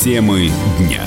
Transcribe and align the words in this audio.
Темы 0.00 0.50
дня. 0.78 1.04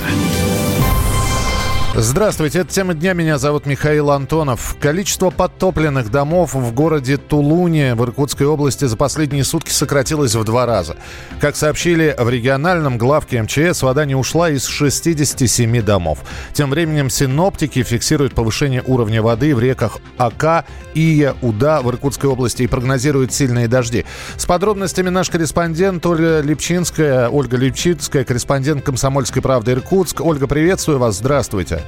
Здравствуйте, 1.96 2.60
это 2.60 2.74
тема 2.74 2.96
дня. 2.96 3.14
Меня 3.14 3.38
зовут 3.38 3.68
Михаил 3.68 4.10
Антонов. 4.10 4.76
Количество 4.80 5.30
подтопленных 5.30 6.10
домов 6.10 6.56
в 6.56 6.74
городе 6.74 7.18
Тулуне 7.18 7.94
в 7.94 8.04
Иркутской 8.04 8.48
области 8.48 8.86
за 8.86 8.98
последние 8.98 9.44
сутки 9.44 9.70
сократилось 9.70 10.34
в 10.34 10.44
два 10.44 10.66
раза. 10.66 10.98
Как 11.40 11.56
сообщили 11.56 12.16
в 12.18 12.28
региональном 12.28 12.98
главке 12.98 13.44
МЧС, 13.44 13.84
вода 13.84 14.06
не 14.06 14.16
ушла 14.16 14.50
из 14.50 14.66
67 14.66 15.84
домов. 15.84 16.18
Тем 16.54 16.72
временем 16.72 17.12
синоптики 17.12 17.84
фиксируют 17.84 18.34
повышение 18.34 18.82
уровня 18.88 19.22
воды 19.22 19.56
в 19.56 19.60
реках 19.60 20.00
Ака, 20.18 20.66
Ия, 20.96 21.36
Уда 21.44 21.84
в 21.84 21.92
Иркутской 21.92 22.28
области 22.28 22.64
и 22.64 22.68
прогнозируют 22.68 23.34
сильные 23.34 23.68
дожди. 23.68 24.04
С 24.36 24.48
подробностями 24.48 25.10
наш 25.10 25.30
корреспондент 25.30 26.04
Ольга 26.08 26.42
Липчинская. 26.42 27.30
Ольга 27.30 27.56
Липчинская, 27.56 28.24
корреспондент 28.24 28.84
«Комсомольской 28.84 29.44
правды» 29.44 29.74
Иркутск. 29.74 30.22
Ольга, 30.22 30.48
приветствую 30.48 30.98
вас. 30.98 31.18
Здравствуйте. 31.18 31.83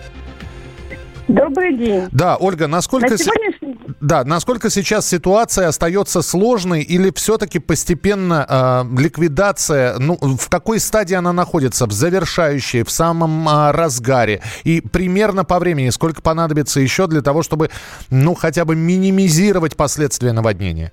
Добрый 1.27 1.76
день. 1.76 2.08
Да, 2.12 2.38
Ольга, 2.38 2.67
насколько, 2.67 3.12
На 3.12 3.17
сегодняшний... 3.17 3.77
да, 3.99 4.23
насколько 4.23 4.70
сейчас 4.70 5.08
ситуация 5.08 5.67
остается 5.67 6.22
сложной 6.22 6.81
или 6.81 7.12
все-таки 7.16 7.58
постепенно 7.58 8.45
э, 8.48 9.02
ликвидация, 9.02 9.98
ну, 9.98 10.17
в 10.22 10.50
какой 10.50 10.80
стадии 10.80 11.16
она 11.16 11.34
находится? 11.34 11.88
В 11.88 11.91
завершающей, 11.91 12.84
в 12.84 12.91
самом 12.91 13.50
э, 13.50 13.72
разгаре? 13.72 14.41
И 14.63 14.81
примерно 14.81 15.44
по 15.44 15.58
времени 15.58 15.89
сколько 15.89 16.22
понадобится 16.22 16.80
еще 16.80 17.08
для 17.08 17.22
того, 17.22 17.41
чтобы, 17.41 17.72
ну, 18.12 18.36
хотя 18.36 18.64
бы 18.64 18.75
минимизировать 18.75 19.75
последствия 19.75 20.31
наводнения? 20.31 20.91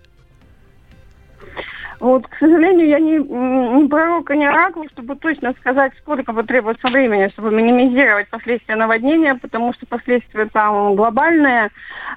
Вот, 2.03 2.27
к 2.27 2.37
сожалению, 2.37 2.89
я 2.89 2.99
не, 2.99 3.19
не 3.19 3.89
пророк 3.89 4.29
и 4.33 4.37
не 4.37 4.45
оракул, 4.45 4.89
чтобы 4.89 5.15
точно 5.15 5.53
сказать, 5.53 5.93
сколько 6.01 6.33
потребуется 6.33 6.89
времени, 6.89 7.29
чтобы 7.29 7.53
минимизировать 7.53 8.29
последствия 8.29 8.75
наводнения, 8.75 9.37
потому 9.37 9.73
что 9.73 9.87
последствия 9.87 10.47
там 10.47 10.97
глобальные. 10.97 11.71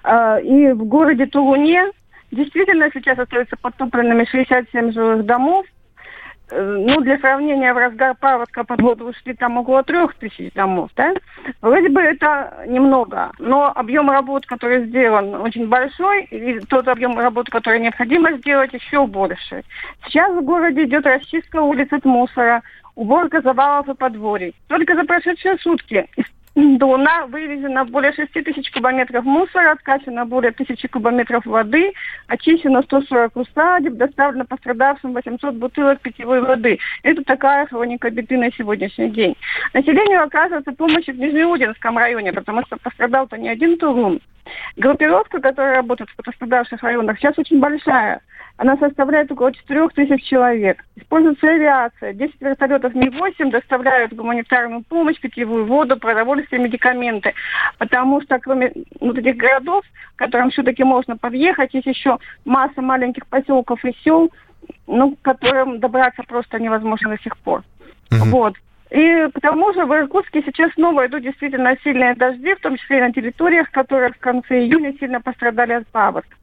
Э, 0.04 0.42
и 0.42 0.72
в 0.72 0.86
городе 0.86 1.28
Тулуне 1.28 1.92
действительно 2.32 2.90
сейчас 2.96 3.20
остаются 3.20 3.58
подтопленными 3.58 4.26
67 4.26 4.92
жилых 4.92 5.24
домов. 5.24 5.68
Э, 6.52 6.78
ну, 6.80 7.02
для 7.02 7.18
сравнения, 7.18 7.74
в 7.74 7.78
разгар 7.78 8.16
паводка 8.16 8.64
под 8.64 8.82
воду 8.82 9.06
ушли 9.08 9.34
там 9.34 9.58
около 9.58 9.84
трех 9.84 10.14
тысяч 10.16 10.54
домов, 10.54 10.92
да? 10.96 11.14
Вроде 11.62 11.90
бы 11.90 12.02
это 12.02 12.66
немного, 12.68 13.32
но 13.40 13.72
объем 13.74 14.12
работ, 14.12 14.46
который 14.46 14.86
сделан, 14.86 15.34
очень 15.36 15.68
большой, 15.68 16.26
и 16.26 16.60
тот 16.60 16.88
объем 16.88 17.18
работ, 17.18 17.50
который 17.50 17.80
необходимо 17.80 18.34
сделать, 18.34 18.74
еще 18.74 19.08
больше. 19.08 19.64
Сейчас 20.06 20.32
в 20.36 20.42
городе 20.44 20.84
идет 20.84 21.06
расчистка 21.06 21.62
улиц 21.62 21.92
от 21.92 22.06
мусора, 22.06 22.62
уборка 22.94 23.42
завалов 23.42 23.90
и 23.90 23.96
подворий. 23.96 24.54
Только 24.68 24.96
за 24.96 25.04
прошедшие 25.04 25.58
сутки 25.58 26.08
из 26.16 26.26
Дона 26.56 27.25
вывезено 27.28 27.84
более 27.84 28.14
6 28.14 28.31
тысяч 28.31 28.72
кубометров 28.72 29.25
мусора, 29.25 29.72
откачано 29.72 30.25
более 30.25 30.53
тысячи 30.53 30.88
кубометров 30.88 31.45
воды, 31.45 31.92
очищено 32.28 32.81
140 32.81 33.36
усадеб, 33.36 33.95
доставлено 33.95 34.45
пострадавшим 34.45 35.14
800 35.14 35.53
бутылок 35.56 36.00
питьевой 36.00 36.39
воды. 36.42 36.80
Это 37.03 37.25
такая 37.25 37.66
хроника 37.66 38.09
беды 38.09 38.38
на 38.38 38.52
сегодняшний 38.53 39.09
день. 39.09 39.36
Населению 39.73 40.23
оказывается 40.23 40.72
помощь 40.72 41.08
в 41.08 41.20
Нижнеудинском 41.20 41.97
районе, 41.97 42.31
потому 42.31 42.64
что 42.66 42.78
пострадал-то 42.78 43.38
не 43.38 43.50
один 43.50 43.78
Турун. 43.78 44.22
Группировка, 44.76 45.40
которая 45.40 45.78
работает 45.78 46.10
в 46.10 46.16
пострадавших 46.24 46.82
районах, 46.84 47.18
сейчас 47.18 47.38
очень 47.38 47.60
большая. 47.60 48.22
Она 48.58 48.78
составляет 48.78 49.32
около 49.32 49.54
4 49.54 49.90
тысяч 49.90 50.24
человек. 50.24 50.84
Используется 50.96 51.48
авиация. 51.48 52.14
10 52.14 52.42
вертолетов 52.42 52.96
Ми-8 52.96 53.52
доставляют 53.52 54.14
гуманитарную 54.14 54.84
помощь, 54.84 55.20
питьевую 55.20 55.66
воду, 55.66 55.97
продовольствие, 55.97 56.62
медикаменты. 56.62 57.34
Потому 57.78 58.22
что 58.22 58.40
кроме 58.40 58.72
вот 59.02 59.18
этих 59.18 59.36
городов, 59.36 59.84
к 60.16 60.19
которым 60.19 60.52
все-таки 60.52 60.84
можно 60.84 61.18
подъехать, 61.18 61.74
есть 61.74 61.88
еще 61.88 62.18
масса 62.46 62.81
маленьких 62.81 63.28
поселков 63.28 63.84
и 63.84 63.94
сел, 64.03 64.31
ну, 64.88 65.16
к 65.16 65.22
которым 65.22 65.80
добраться 65.80 66.24
просто 66.24 66.58
невозможно 66.59 67.09
до 67.09 67.22
сих 67.22 67.38
пор. 67.38 67.64
Mm-hmm. 68.09 68.30
Вот. 68.30 68.56
И 68.91 69.28
к 69.34 69.41
тому 69.41 69.73
же 69.73 69.85
в 69.85 69.94
Иркутске 69.94 70.44
сейчас 70.46 70.72
снова 70.73 71.07
идут 71.07 71.23
действительно 71.23 71.75
сильные 71.84 72.13
дожди, 72.16 72.53
в 72.53 72.59
том 72.59 72.78
числе 72.78 73.00
и 73.00 73.01
на 73.01 73.12
территориях, 73.12 73.72
которые 73.72 74.12
в 74.12 74.19
конце 74.19 74.62
июня 74.62 74.94
сильно 75.00 75.22
пострадали 75.22 75.73
от 75.73 75.88
паводков. 75.88 76.38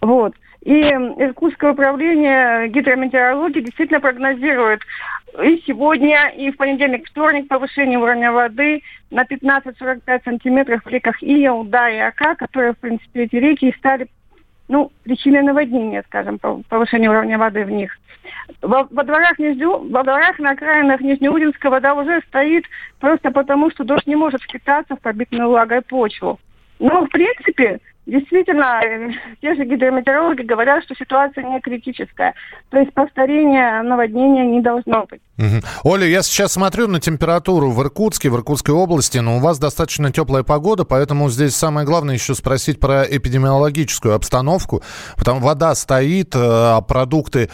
Вот. 0.00 0.34
И 0.62 0.82
Иркутское 0.82 1.72
управление 1.72 2.68
гидрометеорологии 2.68 3.60
действительно 3.60 4.00
прогнозирует 4.00 4.82
и 5.42 5.62
сегодня, 5.66 6.28
и 6.36 6.50
в 6.50 6.56
понедельник, 6.56 7.08
вторник 7.08 7.48
повышение 7.48 7.98
уровня 7.98 8.30
воды 8.30 8.82
на 9.10 9.22
15-45 9.22 10.24
сантиметров 10.24 10.82
в 10.84 10.88
реках 10.88 11.22
Ия, 11.22 11.52
Уда 11.52 11.88
и 11.88 11.98
Ака, 11.98 12.34
которые, 12.34 12.74
в 12.74 12.78
принципе, 12.78 13.24
эти 13.24 13.36
реки 13.36 13.74
стали 13.78 14.08
ну, 14.70 14.92
причиной 15.02 15.42
наводнения, 15.42 16.04
скажем, 16.06 16.38
повышения 16.38 17.10
уровня 17.10 17.38
воды 17.38 17.64
в 17.64 17.70
них. 17.70 17.98
Во, 18.62 18.86
во 18.88 19.02
дворах 19.02 19.36
Нижню, 19.40 19.78
во 19.90 20.04
дворах 20.04 20.38
на 20.38 20.50
окраинах 20.50 21.00
Нижнеудинска 21.00 21.70
вода 21.70 21.94
уже 21.94 22.20
стоит 22.28 22.64
просто 23.00 23.32
потому, 23.32 23.70
что 23.70 23.82
дождь 23.82 24.06
не 24.06 24.14
может 24.14 24.40
впитаться 24.42 24.94
в 24.94 25.00
побитую 25.00 25.48
влагой 25.48 25.82
почву. 25.82 26.38
Но, 26.78 27.04
в 27.04 27.08
принципе, 27.08 27.80
Действительно, 28.10 28.80
э, 28.82 29.10
те 29.40 29.54
же 29.54 29.64
гидрометеорологи 29.64 30.42
говорят, 30.42 30.82
что 30.82 30.96
ситуация 30.96 31.44
не 31.44 31.60
критическая. 31.60 32.34
То 32.70 32.78
есть 32.78 32.92
повторения 32.92 33.82
наводнения 33.82 34.44
не 34.46 34.60
должно 34.60 35.06
быть. 35.08 35.20
Угу. 35.38 35.92
Оля, 35.92 36.06
я 36.08 36.22
сейчас 36.22 36.54
смотрю 36.54 36.88
на 36.88 36.98
температуру 36.98 37.70
в 37.70 37.80
Иркутске, 37.80 38.28
в 38.28 38.34
Иркутской 38.34 38.74
области, 38.74 39.18
но 39.18 39.36
у 39.36 39.38
вас 39.38 39.60
достаточно 39.60 40.10
теплая 40.10 40.42
погода, 40.42 40.84
поэтому 40.84 41.30
здесь 41.30 41.54
самое 41.54 41.86
главное 41.86 42.16
еще 42.16 42.34
спросить 42.34 42.80
про 42.80 43.04
эпидемиологическую 43.04 44.12
обстановку, 44.12 44.82
потому 45.16 45.38
вода 45.38 45.72
стоит, 45.76 46.34
э, 46.34 46.38
а 46.42 46.80
продукты, 46.80 47.48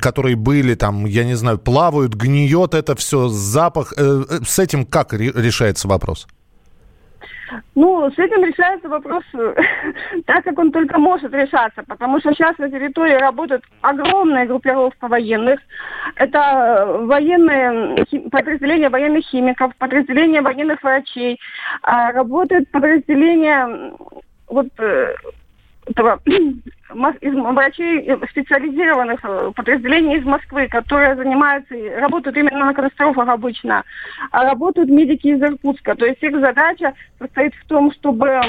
которые 0.00 0.34
были 0.34 0.74
там, 0.74 1.04
я 1.04 1.22
не 1.22 1.34
знаю, 1.34 1.58
плавают, 1.58 2.14
гниет 2.14 2.74
это 2.74 2.96
все, 2.96 3.28
запах. 3.28 3.94
Э, 3.96 4.24
с 4.44 4.58
этим 4.58 4.86
как 4.86 5.12
решается 5.12 5.86
вопрос? 5.86 6.26
Ну, 7.74 8.10
с 8.10 8.18
этим 8.18 8.44
решается 8.44 8.88
вопрос 8.88 9.24
так, 10.26 10.44
как 10.44 10.58
он 10.58 10.72
только 10.72 10.98
может 10.98 11.32
решаться, 11.32 11.82
потому 11.86 12.20
что 12.20 12.32
сейчас 12.32 12.56
на 12.58 12.70
территории 12.70 13.14
работает 13.14 13.62
огромная 13.80 14.46
группировка 14.46 15.08
военных. 15.08 15.60
Это 16.16 16.38
э, 16.38 17.04
военные 17.06 18.04
подразделения 18.30 18.88
военных 18.88 19.24
химиков, 19.24 19.74
подразделения 19.76 20.42
военных 20.42 20.82
врачей, 20.82 21.38
а 21.82 22.12
работает 22.12 22.70
подразделение 22.70 23.94
вот 24.48 24.68
э, 24.78 25.14
этого 25.86 26.20
из 27.20 27.34
врачей 27.34 28.00
э, 28.06 28.18
специализированных 28.30 29.20
э, 29.22 29.52
подразделений 29.54 30.18
из 30.18 30.24
Москвы, 30.24 30.68
которые 30.68 31.16
занимаются, 31.16 31.74
работают 31.98 32.36
именно 32.36 32.66
на 32.66 32.74
катастрофах 32.74 33.28
обычно, 33.28 33.84
а 34.30 34.44
работают 34.44 34.90
медики 34.90 35.28
из 35.28 35.42
Иркутска. 35.42 35.94
То 35.94 36.06
есть 36.06 36.22
их 36.22 36.38
задача 36.38 36.94
состоит 37.18 37.54
в 37.54 37.66
том, 37.66 37.92
чтобы 37.92 38.40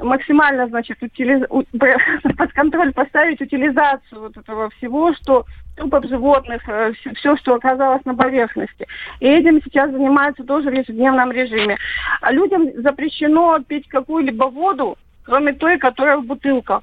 максимально, 0.00 0.66
значит, 0.68 1.02
утилиз... 1.02 1.46
под 2.38 2.52
контроль 2.52 2.92
поставить 2.92 3.40
утилизацию 3.40 4.20
вот 4.20 4.36
этого 4.36 4.70
всего, 4.70 5.12
что 5.14 5.44
трупов 5.76 6.04
животных, 6.06 6.62
э, 6.68 6.92
все, 7.16 7.36
что 7.36 7.54
оказалось 7.54 8.04
на 8.04 8.14
поверхности. 8.14 8.86
И 9.20 9.26
этим 9.26 9.60
сейчас 9.62 9.90
занимаются 9.90 10.44
тоже 10.44 10.70
в 10.70 10.74
ежедневном 10.74 11.32
режиме. 11.32 11.76
А 12.20 12.32
людям 12.32 12.70
запрещено 12.76 13.58
пить 13.60 13.88
какую-либо 13.88 14.44
воду, 14.44 14.96
кроме 15.24 15.52
той, 15.52 15.78
которая 15.78 16.18
в 16.18 16.26
бутылках. 16.26 16.82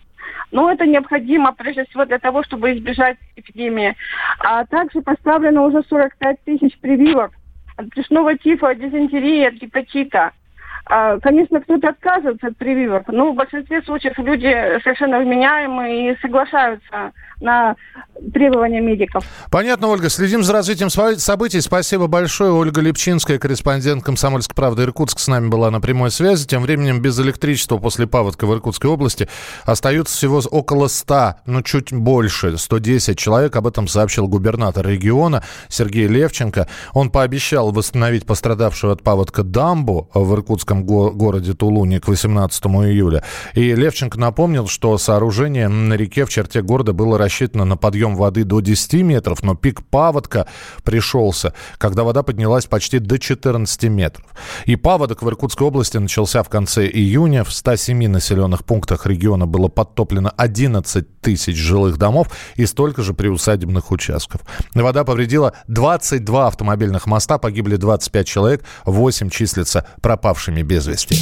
Но 0.51 0.71
это 0.71 0.85
необходимо, 0.85 1.53
прежде 1.53 1.85
всего, 1.85 2.05
для 2.05 2.19
того, 2.19 2.43
чтобы 2.43 2.73
избежать 2.73 3.17
эпидемии. 3.35 3.95
А 4.39 4.65
также 4.65 5.01
поставлено 5.01 5.63
уже 5.63 5.83
45 5.83 6.43
тысяч 6.43 6.77
прививок 6.79 7.31
от 7.77 7.87
брюшного 7.87 8.37
тифа, 8.37 8.69
от 8.69 8.79
дизентерии, 8.79 9.47
от 9.47 9.55
гепатита. 9.55 10.31
А, 10.85 11.19
конечно, 11.19 11.61
кто-то 11.61 11.89
отказывается 11.89 12.47
от 12.47 12.57
прививок, 12.57 13.07
но 13.07 13.31
в 13.31 13.35
большинстве 13.35 13.81
случаев 13.83 14.17
люди 14.17 14.51
совершенно 14.83 15.19
вменяемые 15.19 16.13
и 16.13 16.17
соглашаются 16.21 17.11
на 17.41 17.75
требования 18.33 18.81
медиков. 18.81 19.23
Понятно, 19.49 19.87
Ольга. 19.87 20.09
Следим 20.09 20.43
за 20.43 20.53
развитием 20.53 20.89
событий. 20.89 21.59
Спасибо 21.61 22.07
большое. 22.07 22.51
Ольга 22.51 22.81
Липчинская, 22.81 23.39
корреспондент 23.39 24.03
«Комсомольской 24.03 24.55
правды» 24.55 24.83
Иркутск, 24.83 25.19
с 25.19 25.27
нами 25.27 25.49
была 25.49 25.71
на 25.71 25.81
прямой 25.81 26.11
связи. 26.11 26.47
Тем 26.47 26.61
временем 26.61 27.01
без 27.01 27.19
электричества 27.19 27.77
после 27.77 28.07
паводка 28.07 28.45
в 28.45 28.53
Иркутской 28.53 28.89
области 28.89 29.27
остаются 29.65 30.15
всего 30.15 30.41
около 30.51 30.87
100, 30.87 31.35
ну 31.45 31.61
чуть 31.61 31.93
больше, 31.93 32.57
110 32.57 33.17
человек. 33.17 33.55
Об 33.55 33.67
этом 33.67 33.87
сообщил 33.87 34.27
губернатор 34.27 34.87
региона 34.87 35.43
Сергей 35.67 36.07
Левченко. 36.07 36.67
Он 36.93 37.09
пообещал 37.09 37.71
восстановить 37.71 38.25
пострадавшую 38.25 38.93
от 38.93 39.03
паводка 39.03 39.43
дамбу 39.43 40.09
в 40.13 40.33
Иркутском 40.71 40.83
го- 40.85 41.11
городе 41.11 41.53
Тулуне 41.53 41.99
к 41.99 42.07
18 42.07 42.65
июля. 42.85 43.23
И 43.53 43.73
Левченко 43.75 44.19
напомнил, 44.19 44.67
что 44.67 44.97
сооружение 44.97 45.67
на 45.67 45.93
реке 45.93 46.25
в 46.25 46.29
черте 46.29 46.61
города 46.61 46.93
было 46.93 47.17
рассчитано 47.17 47.65
на 47.65 47.77
подъем 47.77 48.15
воды 48.15 48.43
до 48.43 48.59
10 48.61 49.03
метров, 49.03 49.43
но 49.43 49.55
пик 49.55 49.83
паводка 49.83 50.47
пришелся, 50.83 51.53
когда 51.77 52.03
вода 52.03 52.23
поднялась 52.23 52.65
почти 52.65 52.99
до 52.99 53.19
14 53.19 53.83
метров. 53.89 54.25
И 54.65 54.75
паводок 54.75 55.21
в 55.21 55.27
Иркутской 55.29 55.67
области 55.67 55.97
начался 55.97 56.43
в 56.43 56.49
конце 56.49 56.87
июня. 56.87 57.43
В 57.43 57.51
107 57.51 58.07
населенных 58.07 58.63
пунктах 58.65 59.05
региона 59.05 59.45
было 59.45 59.67
подтоплено 59.67 60.31
11 60.37 61.20
тысяч 61.21 61.55
жилых 61.55 61.97
домов 61.97 62.27
и 62.55 62.65
столько 62.65 63.03
же 63.03 63.13
приусадебных 63.13 63.91
участков. 63.91 64.41
Вода 64.73 65.03
повредила 65.03 65.53
22 65.67 66.47
автомобильных 66.47 67.05
моста, 67.05 67.37
погибли 67.37 67.75
25 67.75 68.27
человек, 68.27 68.63
8 68.85 69.29
числятся 69.29 69.85
пропавшими 70.01 70.61
без 70.61 70.87
вести. 70.87 71.15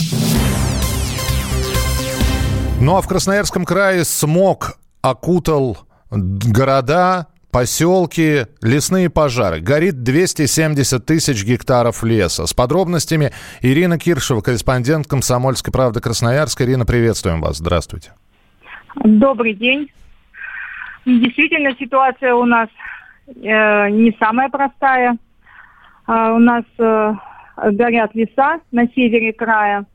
Ну 2.80 2.96
а 2.96 3.02
в 3.02 3.08
Красноярском 3.08 3.66
крае 3.66 4.06
смог 4.06 4.78
окутал 5.02 5.78
города, 6.10 7.28
поселки, 7.52 8.48
лесные 8.62 9.10
пожары. 9.10 9.60
Горит 9.60 10.04
270 10.04 11.06
тысяч 11.06 11.44
гектаров 11.44 12.04
леса. 12.04 12.46
С 12.46 12.54
подробностями 12.54 13.34
Ирина 13.62 14.00
Киршева, 14.00 14.42
корреспондент 14.42 15.08
«Комсомольской 15.08 15.74
правды» 15.74 16.00
Красноярска. 16.00 16.64
Ирина, 16.64 16.86
приветствуем 16.86 17.42
вас. 17.42 17.58
Здравствуйте. 17.58 18.14
Добрый 18.96 19.54
день. 19.54 19.92
Действительно, 21.06 21.76
ситуация 21.76 22.34
у 22.34 22.46
нас 22.46 22.70
э, 23.28 23.90
не 23.90 24.16
самая 24.20 24.50
простая. 24.50 25.18
Э, 26.08 26.32
у 26.32 26.40
нас 26.40 26.64
э, 26.78 27.14
горят 27.72 28.16
леса 28.16 28.60
на 28.72 28.88
севере 28.88 29.34
края. 29.34 29.86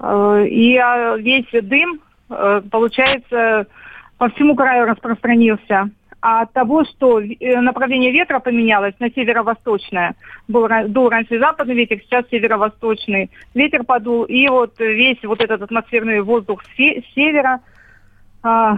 Э, 0.00 0.44
и 0.48 0.76
а, 0.76 1.16
весь 1.16 1.48
дым, 1.62 2.00
э, 2.30 2.62
получается, 2.70 3.66
по 4.16 4.28
всему 4.30 4.54
краю 4.54 4.86
распространился. 4.86 5.90
А 6.20 6.42
от 6.42 6.52
того, 6.52 6.84
что 6.84 7.20
э, 7.20 7.60
направление 7.60 8.10
ветра 8.10 8.40
поменялось 8.40 8.94
на 8.98 9.10
северо-восточное, 9.10 10.14
был, 10.48 10.68
дул 10.88 11.08
раньше 11.08 11.38
западный 11.38 11.74
ветер, 11.74 12.00
сейчас 12.00 12.26
северо-восточный 12.28 13.30
ветер 13.54 13.84
подул, 13.84 14.24
и 14.24 14.48
вот 14.48 14.78
весь 14.78 15.22
вот 15.22 15.40
этот 15.40 15.62
атмосферный 15.62 16.20
воздух 16.20 16.64
с 16.64 17.14
севера 17.14 17.60
а, 18.42 18.76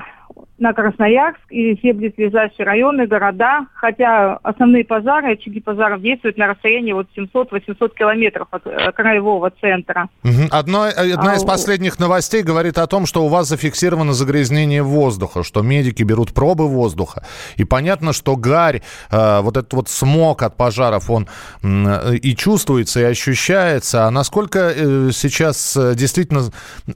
на 0.61 0.75
Красноярск 0.75 1.41
и 1.49 1.75
все 1.77 1.95
близлежащие 1.95 2.67
районы, 2.67 3.07
города, 3.07 3.67
хотя 3.75 4.39
основные 4.43 4.85
пожары, 4.85 5.33
очаги 5.33 5.59
пожаров 5.59 6.03
действуют 6.03 6.37
на 6.37 6.49
расстоянии 6.49 6.93
вот 6.93 7.07
700-800 7.17 7.95
километров 7.97 8.47
от 8.51 8.67
э, 8.67 8.93
краевого 8.93 9.51
центра. 9.59 10.11
Одно, 10.51 10.87
э, 10.87 11.15
одна 11.15 11.37
из 11.37 11.45
а, 11.45 11.47
последних 11.47 11.99
новостей 11.99 12.43
говорит 12.43 12.77
о 12.77 12.87
том, 12.87 13.07
что 13.07 13.25
у 13.25 13.29
вас 13.29 13.49
зафиксировано 13.49 14.13
загрязнение 14.13 14.83
воздуха, 14.83 15.43
что 15.43 15.63
медики 15.63 16.03
берут 16.03 16.35
пробы 16.35 16.69
воздуха, 16.69 17.25
и 17.57 17.65
понятно, 17.65 18.13
что 18.13 18.37
гарь, 18.37 18.83
э, 19.11 19.41
вот 19.41 19.57
этот 19.57 19.73
вот 19.73 19.89
смог 19.89 20.43
от 20.43 20.59
пожаров, 20.59 21.11
он 21.11 21.27
и 21.63 22.37
чувствуется, 22.37 23.01
и 23.01 23.05
ощущается. 23.05 24.07
А 24.07 24.11
насколько 24.11 24.75
сейчас 25.13 25.77
действительно, 25.95 26.43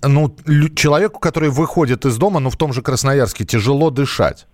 ну, 0.03 0.37
человеку, 0.77 1.19
который 1.19 1.49
выходит 1.49 2.05
из 2.05 2.19
дома, 2.19 2.41
ну, 2.41 2.51
в 2.51 2.57
том 2.57 2.73
же 2.75 2.83
Красноярске, 2.83 3.24
тяжело 3.33 3.91
дышать? 3.91 4.47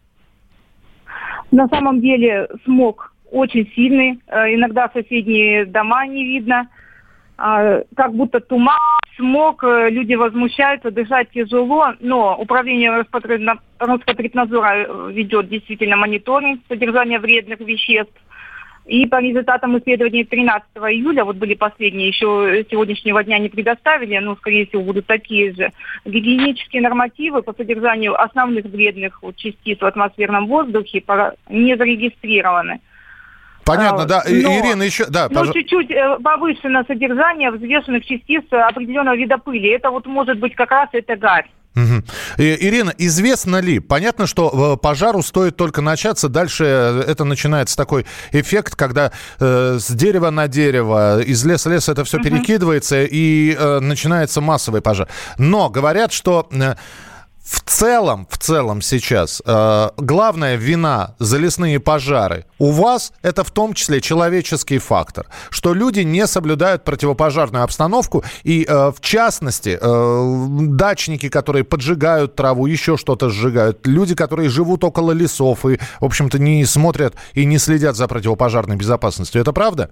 На 1.50 1.67
самом 1.69 2.00
деле 2.00 2.49
смог 2.64 3.12
очень 3.31 3.70
сильный. 3.75 4.20
Э, 4.28 4.55
иногда 4.55 4.88
соседние 4.93 5.64
дома 5.67 6.06
не 6.06 6.25
видно. 6.25 6.69
А, 7.37 7.82
как 7.96 8.14
будто 8.14 8.40
туман, 8.40 8.76
смог, 9.17 9.64
э, 9.64 9.88
люди 9.90 10.14
возмущаются, 10.14 10.90
дышать 10.90 11.31
тяжело, 11.31 11.94
но 12.00 12.37
управление 12.37 12.90
Роспотребнадзора 13.78 14.76
э, 14.76 15.11
ведет 15.12 15.49
действительно 15.49 15.96
мониторинг 15.96 16.61
содержания 16.69 17.19
вредных 17.19 17.61
веществ. 17.61 18.14
И 18.90 19.06
по 19.06 19.20
результатам 19.20 19.78
исследований 19.78 20.25
13 20.25 20.69
июля, 20.75 21.25
вот 21.25 21.37
были 21.37 21.54
последние, 21.54 22.08
еще 22.08 22.66
сегодняшнего 22.69 23.22
дня 23.22 23.38
не 23.38 23.48
предоставили, 23.48 24.19
но, 24.19 24.34
скорее 24.34 24.66
всего, 24.66 24.82
будут 24.82 25.06
такие 25.06 25.54
же, 25.54 25.70
гигиенические 26.04 26.82
нормативы 26.82 27.42
по 27.42 27.52
содержанию 27.52 28.20
основных 28.20 28.64
вредных 28.64 29.22
частиц 29.37 29.78
в 29.81 29.87
атмосферном 29.87 30.48
воздухе 30.48 31.04
не 31.48 31.76
зарегистрированы. 31.76 32.81
Понятно, 33.64 34.06
да. 34.06 34.25
Но, 34.26 34.58
Ирина, 34.58 34.82
еще... 34.82 35.06
Да, 35.06 35.28
но 35.31 35.46
чуть-чуть 35.46 35.92
э, 35.92 36.16
повышено 36.25 36.82
содержание 36.88 37.52
взвешенных 37.52 38.04
частиц 38.04 38.42
определенного 38.50 39.14
вида 39.14 39.38
пыли. 39.38 39.70
Это 39.70 39.92
вот 39.92 40.06
может 40.06 40.40
быть 40.40 40.56
как 40.56 40.72
раз 40.72 40.88
это 40.94 41.14
гарь. 41.14 41.46
Угу. 41.76 42.02
Ирина, 42.38 42.93
известно 42.99 43.61
ли, 43.61 43.78
понятно, 43.78 44.26
что 44.26 44.75
э, 44.75 44.82
пожару 44.82 45.22
стоит 45.22 45.56
только 45.56 45.81
начаться, 45.81 46.28
дальше 46.28 46.64
э, 46.64 47.05
это 47.06 47.25
начинается 47.25 47.76
такой 47.76 48.06
эффект, 48.32 48.75
когда 48.75 49.12
э, 49.38 49.78
с 49.81 49.88
дерева 49.90 50.31
на 50.31 50.49
дерево, 50.49 51.20
из 51.20 51.44
леса 51.44 51.69
в 51.69 51.72
лес 51.72 51.88
это 51.88 52.05
все 52.05 52.17
угу. 52.17 52.25
перекидывается 52.25 53.05
и 53.05 53.56
э, 53.56 53.78
начинается 53.78 54.40
массовый 54.40 54.81
пожар. 54.81 55.08
Но 55.38 55.70
говорят, 55.70 56.12
что... 56.12 56.49
Э, 56.50 56.75
в 57.50 57.62
целом, 57.62 58.29
в 58.31 58.38
целом 58.38 58.81
сейчас 58.81 59.43
э, 59.44 59.88
главная 59.97 60.55
вина 60.55 61.17
за 61.19 61.37
лесные 61.37 61.81
пожары 61.81 62.44
у 62.58 62.70
вас 62.70 63.12
это 63.23 63.43
в 63.43 63.50
том 63.50 63.75
числе 63.75 64.00
человеческий 64.00 64.79
фактор, 64.79 65.26
что 65.50 65.75
люди 65.75 66.00
не 66.00 66.29
соблюдают 66.29 66.85
противопожарную 66.85 67.64
обстановку 67.64 68.23
и 68.44 68.64
э, 68.69 68.93
в 68.93 69.00
частности 69.00 69.76
э, 69.81 70.47
дачники, 70.76 71.29
которые 71.29 71.64
поджигают 71.64 72.37
траву, 72.37 72.67
еще 72.67 72.97
что-то 72.97 73.31
сжигают, 73.31 73.85
люди, 73.85 74.14
которые 74.14 74.49
живут 74.49 74.85
около 74.85 75.11
лесов 75.11 75.67
и, 75.67 75.81
в 75.99 76.05
общем-то, 76.05 76.38
не 76.38 76.64
смотрят 76.64 77.17
и 77.35 77.44
не 77.44 77.58
следят 77.58 77.97
за 77.97 78.06
противопожарной 78.06 78.76
безопасностью. 78.76 79.41
Это 79.41 79.52
правда? 79.52 79.91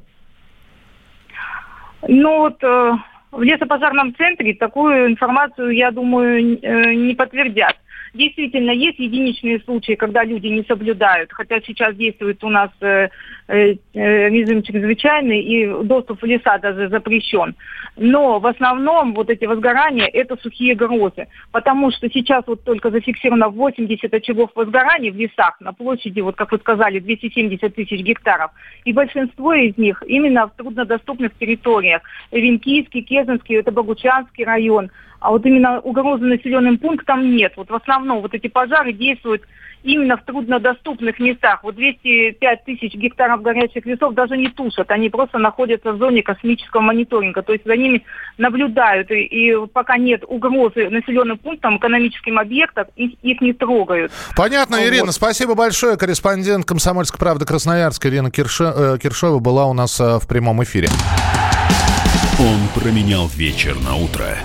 Ну 2.07 2.39
вот 2.39 2.63
э, 2.63 2.93
в 3.31 3.43
лесопожарном 3.43 4.15
центре 4.17 4.55
такую 4.55 5.09
информацию, 5.09 5.71
я 5.71 5.91
думаю, 5.91 6.59
э, 6.63 6.95
не 6.95 7.15
подтвердят. 7.15 7.77
Действительно, 8.15 8.71
есть 8.71 8.99
единичные 8.99 9.61
случаи, 9.61 9.95
когда 9.95 10.25
люди 10.25 10.47
не 10.47 10.65
соблюдают, 10.65 11.33
хотя 11.33 11.61
сейчас 11.61 11.95
действует 11.95 12.43
у 12.43 12.49
нас 12.49 12.71
э, 12.81 13.09
режим 13.49 14.63
чрезвычайный, 14.63 15.41
и 15.41 15.67
доступ 15.85 16.23
в 16.23 16.27
леса 16.27 16.59
даже 16.59 16.89
запрещен. 16.89 17.55
Но 17.97 18.39
в 18.39 18.47
основном 18.47 19.15
вот 19.15 19.31
эти 19.31 19.47
возгорания– 19.47 20.07
это 20.13 20.37
сухие 20.37 20.75
грозы, 20.75 21.29
потому 21.51 21.91
что 21.91 22.09
сейчас 22.11 22.45
вот 22.47 22.63
только 22.65 22.91
зафиксировано 22.91 23.49
80 23.49 24.13
очагов 24.13 24.51
возгораний 24.55 25.11
в 25.11 25.17
лесах 25.17 25.57
на 25.61 25.73
площади, 25.73 26.21
вот 26.21 26.37
как 26.37 26.53
вы 26.53 26.59
сказали, 26.59 26.99
270 26.99 27.75
тысяч 27.75 28.01
гектаров. 28.01 28.51
И 28.85 28.93
большинство 28.93 29.55
из 29.55 29.77
них 29.79 30.03
именно 30.07 30.47
в 30.49 30.55
труднодоступных 30.57 31.35
территориях. 31.39 32.03
Венкийский, 32.31 33.03
Кезинский, 33.03 33.57
это 33.57 33.73
Богучанский 33.73 34.45
район– 34.45 34.91
а 35.21 35.31
вот 35.31 35.45
именно 35.45 35.81
угрозы 35.81 36.25
населенным 36.25 36.79
пунктам 36.79 37.35
нет. 37.35 37.55
Вот 37.57 37.71
в 37.71 37.75
основном 37.75 38.21
вот 38.21 38.35
эти 38.35 38.47
пожары 38.47 38.93
действуют 38.93 39.43
именно 39.83 40.17
в 40.17 40.25
труднодоступных 40.25 41.19
местах. 41.19 41.61
Вот 41.63 41.77
205 41.77 42.65
тысяч 42.65 42.95
гектаров 42.95 43.43
горячих 43.43 43.87
лесов 43.87 44.15
даже 44.15 44.37
не 44.37 44.49
тушат, 44.49 44.91
они 44.91 45.11
просто 45.11 45.39
находятся 45.39 45.93
в 45.93 45.99
зоне 45.99 46.23
космического 46.23 46.81
мониторинга, 46.81 47.43
то 47.43 47.53
есть 47.53 47.65
за 47.65 47.77
ними 47.77 48.05
наблюдают, 48.39 49.11
и, 49.11 49.23
и 49.23 49.67
пока 49.67 49.97
нет 49.97 50.25
угрозы 50.27 50.89
населенным 50.89 51.39
пунктам, 51.39 51.79
экономическим 51.79 52.39
объектам, 52.39 52.87
их, 52.97 53.13
их 53.23 53.41
не 53.41 53.53
трогают. 53.53 54.13
Понятно, 54.37 54.79
вот. 54.79 54.87
Ирина, 54.87 55.13
спасибо 55.13 55.55
большое. 55.55 55.97
Корреспондент 55.97 56.65
«Комсомольской 56.65 57.19
правды» 57.19 57.47
Красноярска 57.47 58.09
Ирина 58.09 58.31
Кирше, 58.31 58.73
э, 58.75 58.99
Киршова 59.03 59.39
была 59.39 59.67
у 59.67 59.73
нас 59.73 60.01
э, 60.01 60.19
в 60.19 60.27
прямом 60.27 60.63
эфире. 60.63 60.89
Он 62.39 62.81
променял 62.81 63.27
вечер 63.27 63.75
на 63.81 63.97
утро 63.97 64.37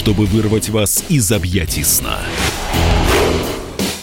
чтобы 0.00 0.24
вырвать 0.24 0.70
вас 0.70 1.04
из 1.10 1.30
объятий 1.30 1.84
сна. 1.84 2.20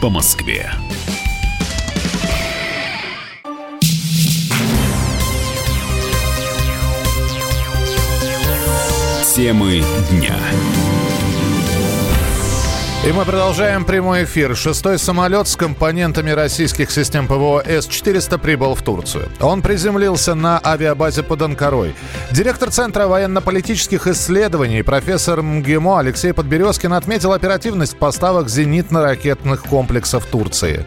по 0.00 0.08
Москве. 0.08 0.72
Темы 9.34 9.82
дня. 10.10 10.38
И 13.02 13.12
мы 13.12 13.24
продолжаем 13.24 13.86
прямой 13.86 14.24
эфир. 14.24 14.54
Шестой 14.54 14.98
самолет 14.98 15.48
с 15.48 15.56
компонентами 15.56 16.32
российских 16.32 16.90
систем 16.90 17.26
ПВО 17.26 17.62
С-400 17.64 18.36
прибыл 18.36 18.74
в 18.74 18.82
Турцию. 18.82 19.30
Он 19.40 19.62
приземлился 19.62 20.34
на 20.34 20.60
авиабазе 20.62 21.22
под 21.22 21.40
Анкарой. 21.40 21.94
Директор 22.30 22.70
Центра 22.70 23.06
военно-политических 23.06 24.06
исследований 24.06 24.82
профессор 24.82 25.40
МГИМО 25.40 25.98
Алексей 26.00 26.34
Подберезкин 26.34 26.92
отметил 26.92 27.32
оперативность 27.32 27.98
поставок 27.98 28.48
зенитно-ракетных 28.48 29.66
комплексов 29.66 30.26
Турции. 30.26 30.84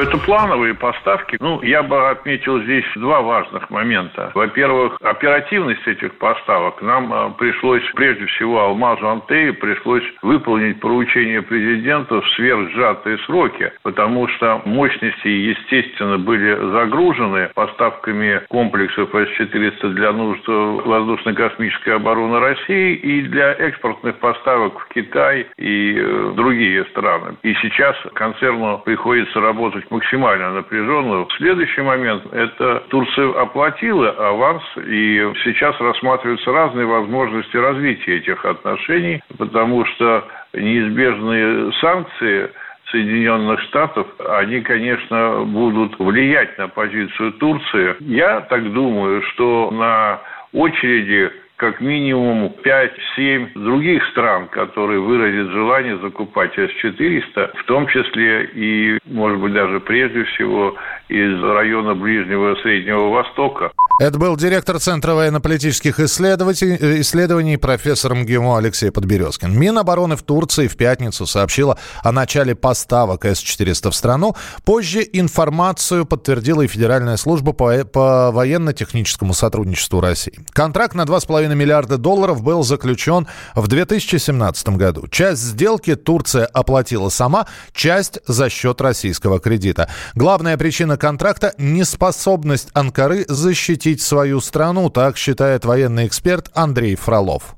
Это 0.00 0.16
плановые 0.16 0.72
поставки. 0.72 1.36
Ну, 1.40 1.60
я 1.62 1.82
бы 1.82 2.08
отметил 2.08 2.58
здесь 2.62 2.86
два 2.96 3.20
важных 3.20 3.68
момента. 3.68 4.32
Во-первых, 4.34 4.96
оперативность 5.02 5.86
этих 5.86 6.16
поставок. 6.16 6.80
Нам 6.80 7.12
э, 7.12 7.30
пришлось, 7.36 7.82
прежде 7.94 8.24
всего, 8.24 8.60
Алмазу 8.60 9.06
Антею 9.06 9.54
пришлось 9.56 10.04
выполнить 10.22 10.80
поручение 10.80 11.42
президента 11.42 12.22
в 12.22 12.28
сверхсжатые 12.30 13.18
сроки, 13.26 13.72
потому 13.82 14.26
что 14.28 14.62
мощности, 14.64 15.28
естественно, 15.28 16.16
были 16.16 16.54
загружены 16.72 17.50
поставками 17.54 18.40
комплексов 18.48 19.14
С-400 19.14 19.90
для 19.90 20.12
нужд 20.12 20.48
воздушно-космической 20.48 21.96
обороны 21.96 22.40
России 22.40 22.94
и 22.94 23.20
для 23.22 23.52
экспортных 23.52 24.16
поставок 24.16 24.80
в 24.80 24.88
Китай 24.94 25.46
и 25.58 25.94
э, 25.98 26.32
другие 26.34 26.86
страны. 26.86 27.36
И 27.42 27.52
сейчас 27.56 27.96
концерну 28.14 28.78
приходится 28.78 29.40
работать 29.40 29.89
максимально 29.90 30.52
напряженно. 30.52 31.26
Следующий 31.36 31.82
момент– 31.82 32.22
это 32.32 32.82
Турция 32.88 33.40
оплатила 33.40 34.10
аванс, 34.10 34.62
и 34.76 35.32
сейчас 35.44 35.78
рассматриваются 35.80 36.52
разные 36.52 36.86
возможности 36.86 37.56
развития 37.56 38.16
этих 38.16 38.44
отношений, 38.44 39.22
потому 39.36 39.84
что 39.84 40.24
неизбежные 40.54 41.72
санкции 41.80 42.50
Соединенных 42.90 43.60
Штатов, 43.62 44.06
они, 44.28 44.60
конечно, 44.62 45.44
будут 45.44 45.98
влиять 45.98 46.58
на 46.58 46.68
позицию 46.68 47.32
Турции. 47.34 47.96
Я 48.00 48.40
так 48.42 48.72
думаю, 48.72 49.22
что 49.22 49.70
на 49.70 50.20
очереди 50.52 51.30
как 51.60 51.78
минимум 51.82 52.54
5-7 52.64 53.50
других 53.52 54.02
стран, 54.12 54.48
которые 54.48 54.98
выразят 54.98 55.52
желание 55.52 55.98
закупать 55.98 56.58
С-400, 56.58 57.50
в 57.54 57.64
том 57.64 57.86
числе 57.86 58.46
и, 58.54 58.98
может 59.04 59.38
быть, 59.38 59.52
даже 59.52 59.78
прежде 59.80 60.24
всего 60.24 60.74
из 61.08 61.42
района 61.42 61.94
Ближнего 61.94 62.54
и 62.54 62.62
Среднего 62.62 63.10
Востока. 63.10 63.72
Это 64.00 64.18
был 64.18 64.34
директор 64.34 64.78
Центра 64.80 65.12
военно-политических 65.12 66.00
исследований, 66.00 67.02
исследований 67.02 67.58
профессор 67.58 68.14
МГИМО 68.14 68.56
Алексей 68.56 68.90
Подберезкин. 68.90 69.52
Минобороны 69.52 70.16
в 70.16 70.22
Турции 70.22 70.68
в 70.68 70.76
пятницу 70.78 71.26
сообщила 71.26 71.76
о 72.02 72.10
начале 72.10 72.54
поставок 72.54 73.26
С-400 73.26 73.90
в 73.90 73.94
страну. 73.94 74.34
Позже 74.64 75.06
информацию 75.12 76.06
подтвердила 76.06 76.62
и 76.62 76.66
Федеральная 76.66 77.18
служба 77.18 77.52
по, 77.52 77.84
по 77.84 78.30
военно-техническому 78.30 79.34
сотрудничеству 79.34 80.00
России. 80.00 80.32
Контракт 80.52 80.94
на 80.94 81.02
2,5 81.02 81.54
миллиарда 81.54 81.98
долларов 81.98 82.42
был 82.42 82.62
заключен 82.62 83.26
в 83.54 83.68
2017 83.68 84.68
году. 84.78 85.08
Часть 85.08 85.42
сделки 85.42 85.94
Турция 85.94 86.46
оплатила 86.46 87.10
сама, 87.10 87.46
часть 87.74 88.18
за 88.26 88.48
счет 88.48 88.80
российского 88.80 89.40
кредита. 89.40 89.90
Главная 90.14 90.56
причина 90.56 90.96
контракта– 90.96 91.52
неспособность 91.58 92.68
Анкары 92.72 93.26
защитить 93.28 93.89
защитить 93.90 94.02
свою 94.02 94.40
страну, 94.40 94.90
так 94.90 95.16
считает 95.16 95.64
военный 95.64 96.06
эксперт 96.06 96.50
Андрей 96.54 96.94
Фролов. 96.94 97.56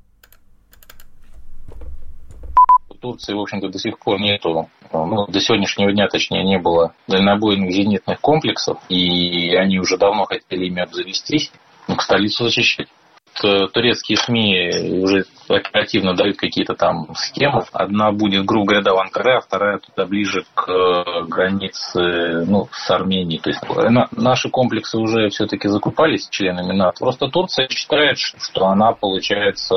Турции, 3.01 3.35
в 3.35 3.41
общем-то, 3.41 3.69
до 3.69 3.79
сих 3.79 3.99
пор 3.99 4.21
нету, 4.21 4.69
ну, 4.93 5.27
до 5.27 5.41
сегодняшнего 5.41 5.91
дня, 5.91 6.07
точнее, 6.07 6.45
не 6.45 6.59
было 6.59 6.93
дальнобойных 7.09 7.73
зенитных 7.73 8.21
комплексов, 8.21 8.79
и 8.89 9.57
они 9.57 9.81
уже 9.81 9.97
давно 9.99 10.25
хотели 10.25 10.67
ими 10.67 10.83
обзавестись, 10.83 11.51
ну, 11.89 11.97
к 11.97 12.03
столицу 12.03 12.45
защищать. 12.45 12.89
Турецкие 13.41 14.19
СМИ 14.19 15.01
уже 15.03 15.25
оперативно 15.49 16.15
дают 16.15 16.37
какие-то 16.37 16.75
там 16.75 17.09
схемы. 17.15 17.65
Одна 17.73 18.13
будет, 18.13 18.45
грубо 18.45 18.67
говоря, 18.67 18.83
до 18.83 18.99
Анкары, 18.99 19.37
а 19.37 19.41
вторая 19.41 19.79
туда 19.79 20.07
ближе 20.07 20.45
к 20.55 20.69
э, 20.69 21.25
границе 21.29 22.45
ну, 22.47 22.69
с 22.73 22.91
Арменией. 22.91 23.41
То 23.41 23.51
есть 23.51 23.63
э, 23.63 23.89
на, 23.89 24.09
наши 24.13 24.49
комплексы 24.51 24.99
уже 24.99 25.29
все-таки 25.29 25.69
закупались 25.69 26.29
членами 26.29 26.73
НАТО. 26.73 26.99
Просто 27.01 27.29
Турция 27.29 27.69
считает, 27.69 28.19
что 28.19 28.67
она, 28.67 28.93
получается, 28.93 29.75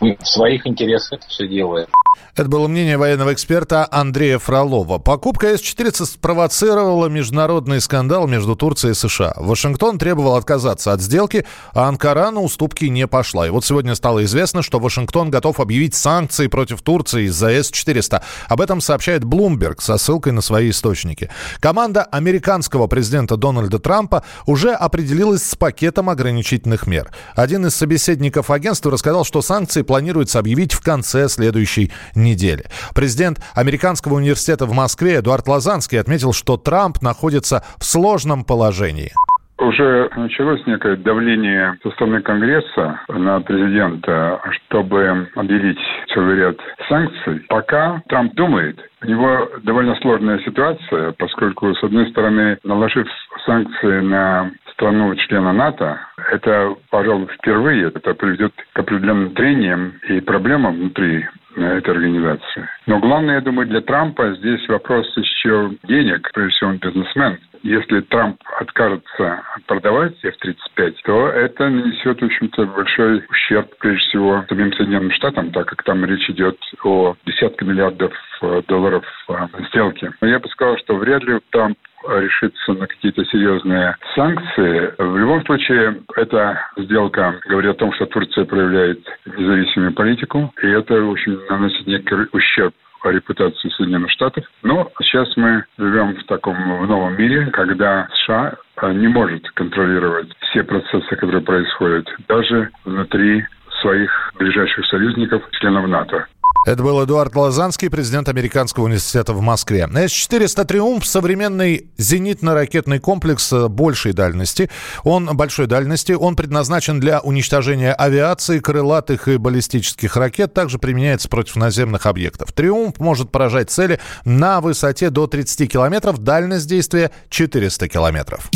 в 0.00 0.24
своих 0.24 0.66
интересах 0.66 1.20
это 1.20 1.28
все 1.28 1.48
делает. 1.48 1.88
Это 2.36 2.48
было 2.48 2.68
мнение 2.68 2.96
военного 2.96 3.32
эксперта 3.32 3.86
Андрея 3.90 4.38
Фролова. 4.38 4.98
Покупка 4.98 5.56
С-400 5.56 6.04
спровоцировала 6.04 7.08
международный 7.08 7.80
скандал 7.80 8.28
между 8.28 8.54
Турцией 8.54 8.92
и 8.92 8.94
США. 8.94 9.34
Вашингтон 9.36 9.98
требовал 9.98 10.36
отказаться 10.36 10.92
от 10.92 11.00
сделки, 11.00 11.44
а 11.74 11.88
Анкара 11.88 12.30
на 12.30 12.40
уступки 12.40 12.84
не 12.84 13.06
пошла. 13.06 13.46
И 13.46 13.50
вот 13.50 13.64
сегодня 13.64 13.94
стало 13.94 14.24
известно, 14.24 14.62
что 14.68 14.78
Вашингтон 14.78 15.30
готов 15.30 15.60
объявить 15.60 15.94
санкции 15.94 16.46
против 16.46 16.82
Турции 16.82 17.24
из-за 17.24 17.48
С-400. 17.48 18.22
Об 18.48 18.60
этом 18.60 18.82
сообщает 18.82 19.24
Bloomberg 19.24 19.80
со 19.80 19.96
ссылкой 19.96 20.32
на 20.32 20.42
свои 20.42 20.68
источники. 20.68 21.30
Команда 21.58 22.02
американского 22.02 22.86
президента 22.86 23.38
Дональда 23.38 23.78
Трампа 23.78 24.24
уже 24.44 24.72
определилась 24.72 25.42
с 25.42 25.56
пакетом 25.56 26.10
ограничительных 26.10 26.86
мер. 26.86 27.10
Один 27.34 27.64
из 27.64 27.76
собеседников 27.76 28.50
агентства 28.50 28.92
рассказал, 28.92 29.24
что 29.24 29.40
санкции 29.40 29.80
планируется 29.80 30.38
объявить 30.38 30.74
в 30.74 30.82
конце 30.82 31.30
следующей 31.30 31.90
недели. 32.14 32.66
Президент 32.94 33.40
Американского 33.54 34.16
университета 34.16 34.66
в 34.66 34.72
Москве 34.72 35.20
Эдуард 35.20 35.48
Лазанский 35.48 35.98
отметил, 35.98 36.34
что 36.34 36.58
Трамп 36.58 37.00
находится 37.00 37.64
в 37.78 37.86
сложном 37.86 38.44
положении 38.44 39.14
уже 39.58 40.08
началось 40.16 40.64
некое 40.66 40.96
давление 40.96 41.78
со 41.82 41.90
стороны 41.90 42.22
Конгресса 42.22 43.00
на 43.08 43.40
президента, 43.40 44.40
чтобы 44.50 45.28
объявить 45.34 45.78
целый 46.14 46.36
ряд 46.36 46.56
санкций. 46.88 47.44
Пока 47.48 48.02
Трамп 48.08 48.34
думает, 48.34 48.78
у 49.02 49.06
него 49.06 49.48
довольно 49.62 49.94
сложная 49.96 50.38
ситуация, 50.40 51.12
поскольку, 51.18 51.74
с 51.74 51.82
одной 51.82 52.08
стороны, 52.10 52.58
наложив 52.64 53.08
санкции 53.44 54.00
на 54.00 54.50
страну 54.72 55.14
члена 55.16 55.52
НАТО, 55.52 55.98
это, 56.30 56.74
пожалуй, 56.90 57.26
впервые 57.38 57.88
это 57.88 58.14
приведет 58.14 58.52
к 58.72 58.78
определенным 58.78 59.34
трениям 59.34 59.94
и 60.08 60.20
проблемам 60.20 60.76
внутри 60.76 61.26
этой 61.56 61.90
организации. 61.90 62.68
Но 62.86 62.98
главное, 62.98 63.36
я 63.36 63.40
думаю, 63.40 63.68
для 63.68 63.80
Трампа 63.80 64.34
здесь 64.34 64.66
вопрос 64.68 65.06
еще 65.16 65.72
денег, 65.84 66.30
прежде 66.32 66.54
всего 66.54 66.70
он 66.70 66.78
бизнесмен. 66.78 67.38
Если 67.62 68.00
Трамп 68.02 68.40
откажется 68.60 69.42
продавать 69.66 70.14
F-35, 70.22 70.94
то 71.04 71.28
это 71.28 71.68
нанесет, 71.68 72.20
в 72.20 72.24
общем-то, 72.24 72.66
большой 72.66 73.24
ущерб, 73.28 73.68
прежде 73.78 74.08
всего, 74.08 74.44
самим 74.48 74.72
Соединенным 74.72 75.12
Штатам, 75.12 75.50
так 75.50 75.66
как 75.66 75.82
там 75.82 76.04
речь 76.04 76.28
идет 76.30 76.58
о 76.84 77.14
десятках 77.26 77.66
миллиардов 77.66 78.12
э, 78.42 78.62
долларов 78.68 79.04
э, 79.28 79.34
сделки. 79.68 80.10
Но 80.20 80.28
я 80.28 80.38
бы 80.38 80.48
сказал, 80.48 80.76
что 80.78 80.96
вряд 80.96 81.22
ли 81.24 81.38
Трамп 81.50 81.78
решиться 82.06 82.72
на 82.72 82.86
какие-то 82.86 83.24
серьезные 83.26 83.96
санкции. 84.14 84.94
В 84.98 85.16
любом 85.16 85.44
случае, 85.44 86.02
эта 86.16 86.60
сделка 86.76 87.40
говорит 87.48 87.72
о 87.72 87.78
том, 87.78 87.92
что 87.94 88.06
Турция 88.06 88.44
проявляет 88.44 89.00
независимую 89.26 89.92
политику, 89.94 90.52
и 90.62 90.68
это, 90.68 90.94
в 90.94 91.10
общем, 91.10 91.40
наносит 91.48 91.86
некий 91.86 92.14
ущерб 92.32 92.74
репутации 93.04 93.68
Соединенных 93.70 94.10
Штатов. 94.10 94.44
Но 94.62 94.90
сейчас 95.00 95.36
мы 95.36 95.64
живем 95.76 96.16
в 96.16 96.24
таком 96.24 96.56
в 96.80 96.86
новом 96.86 97.16
мире, 97.16 97.46
когда 97.46 98.08
США 98.14 98.56
не 98.92 99.08
может 99.08 99.48
контролировать 99.52 100.28
все 100.40 100.62
процессы, 100.62 101.16
которые 101.16 101.42
происходят, 101.42 102.08
даже 102.28 102.70
внутри 102.84 103.44
своих 103.80 104.32
ближайших 104.38 104.86
союзников, 104.86 105.42
членов 105.52 105.86
НАТО. 105.88 106.26
Это 106.66 106.82
был 106.82 107.02
Эдуард 107.02 107.34
Лазанский, 107.34 107.88
президент 107.88 108.28
Американского 108.28 108.84
университета 108.84 109.32
в 109.32 109.40
Москве. 109.40 109.86
С-400 109.86 110.64
«Триумф»— 110.66 111.06
современный 111.06 111.86
зенитно-ракетный 111.96 112.98
комплекс 112.98 113.52
большей 113.52 114.12
дальности. 114.12 114.68
Он 115.04 115.34
большой 115.36 115.66
дальности. 115.66 116.12
Он 116.12 116.36
предназначен 116.36 117.00
для 117.00 117.20
уничтожения 117.20 117.92
авиации, 117.92 118.58
крылатых 118.58 119.28
и 119.28 119.36
баллистических 119.36 120.16
ракет. 120.16 120.52
Также 120.52 120.78
применяется 120.78 121.28
против 121.28 121.56
наземных 121.56 122.06
объектов. 122.06 122.52
«Триумф» 122.52 122.98
может 122.98 123.30
поражать 123.30 123.70
цели 123.70 124.00
на 124.24 124.60
высоте 124.60 125.10
до 125.10 125.26
30 125.26 125.70
километров. 125.70 126.18
Дальность 126.18 126.68
действия 126.68 127.12
400 127.30 127.88
километров. 127.88 128.50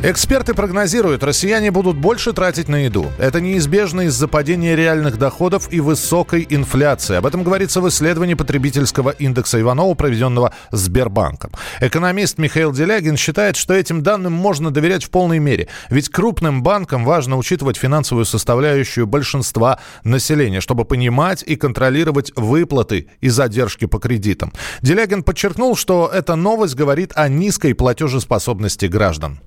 Эксперты 0.00 0.54
прогнозируют, 0.54 1.24
россияне 1.24 1.72
будут 1.72 1.96
больше 1.96 2.32
тратить 2.32 2.68
на 2.68 2.84
еду. 2.84 3.10
Это 3.18 3.40
неизбежно 3.40 4.02
из-за 4.02 4.28
падения 4.28 4.76
реальных 4.76 5.18
доходов 5.18 5.72
и 5.72 5.80
высокой 5.80 6.46
инфляции. 6.48 7.16
Об 7.16 7.26
этом 7.26 7.42
говорится 7.42 7.80
в 7.80 7.88
исследовании 7.88 8.34
потребительского 8.34 9.10
индекса 9.10 9.60
Иванова, 9.60 9.94
проведенного 9.94 10.54
Сбербанком. 10.70 11.50
Экономист 11.80 12.38
Михаил 12.38 12.70
Делягин 12.70 13.16
считает, 13.16 13.56
что 13.56 13.74
этим 13.74 14.04
данным 14.04 14.32
можно 14.32 14.70
доверять 14.70 15.02
в 15.02 15.10
полной 15.10 15.40
мере. 15.40 15.66
Ведь 15.90 16.10
крупным 16.10 16.62
банкам 16.62 17.04
важно 17.04 17.36
учитывать 17.36 17.76
финансовую 17.76 18.24
составляющую 18.24 19.04
большинства 19.04 19.80
населения, 20.04 20.60
чтобы 20.60 20.84
понимать 20.84 21.42
и 21.44 21.56
контролировать 21.56 22.30
выплаты 22.36 23.08
и 23.20 23.28
задержки 23.30 23.86
по 23.86 23.98
кредитам. 23.98 24.52
Делягин 24.80 25.24
подчеркнул, 25.24 25.74
что 25.74 26.08
эта 26.14 26.36
новость 26.36 26.76
говорит 26.76 27.10
о 27.16 27.28
низкой 27.28 27.74
платежеспособности 27.74 28.86
граждан. 28.86 29.40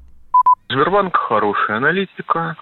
Сбербанк 0.72 1.16
хорошая 1.16 1.78
аналитика, 1.78 2.56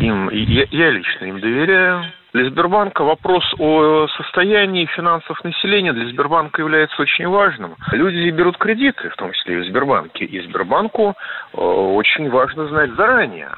им, 0.00 0.28
я, 0.30 0.66
я 0.70 0.90
лично 0.90 1.24
им 1.24 1.40
доверяю. 1.40 2.04
Для 2.32 2.50
Сбербанка 2.50 3.04
вопрос 3.04 3.44
о 3.58 4.08
состоянии 4.16 4.86
финансов 4.86 5.42
населения 5.44 5.92
для 5.92 6.08
Сбербанка 6.08 6.62
является 6.62 7.00
очень 7.00 7.28
важным. 7.28 7.76
Люди 7.92 8.28
берут 8.30 8.58
кредиты, 8.58 9.08
в 9.08 9.16
том 9.16 9.32
числе 9.32 9.58
и 9.58 9.62
в 9.62 9.66
Сбербанке, 9.66 10.24
и 10.24 10.40
Сбербанку 10.40 11.14
э, 11.52 11.56
очень 11.56 12.28
важно 12.30 12.66
знать 12.66 12.90
заранее, 12.96 13.50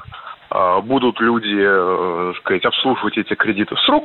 э, 0.51 0.81
будут 0.81 1.19
люди, 1.19 1.57
э, 1.57 2.33
сказать, 2.37 2.65
обслуживать 2.65 3.17
эти 3.17 3.33
кредиты 3.33 3.73
в 3.73 3.79
срок, 3.79 4.03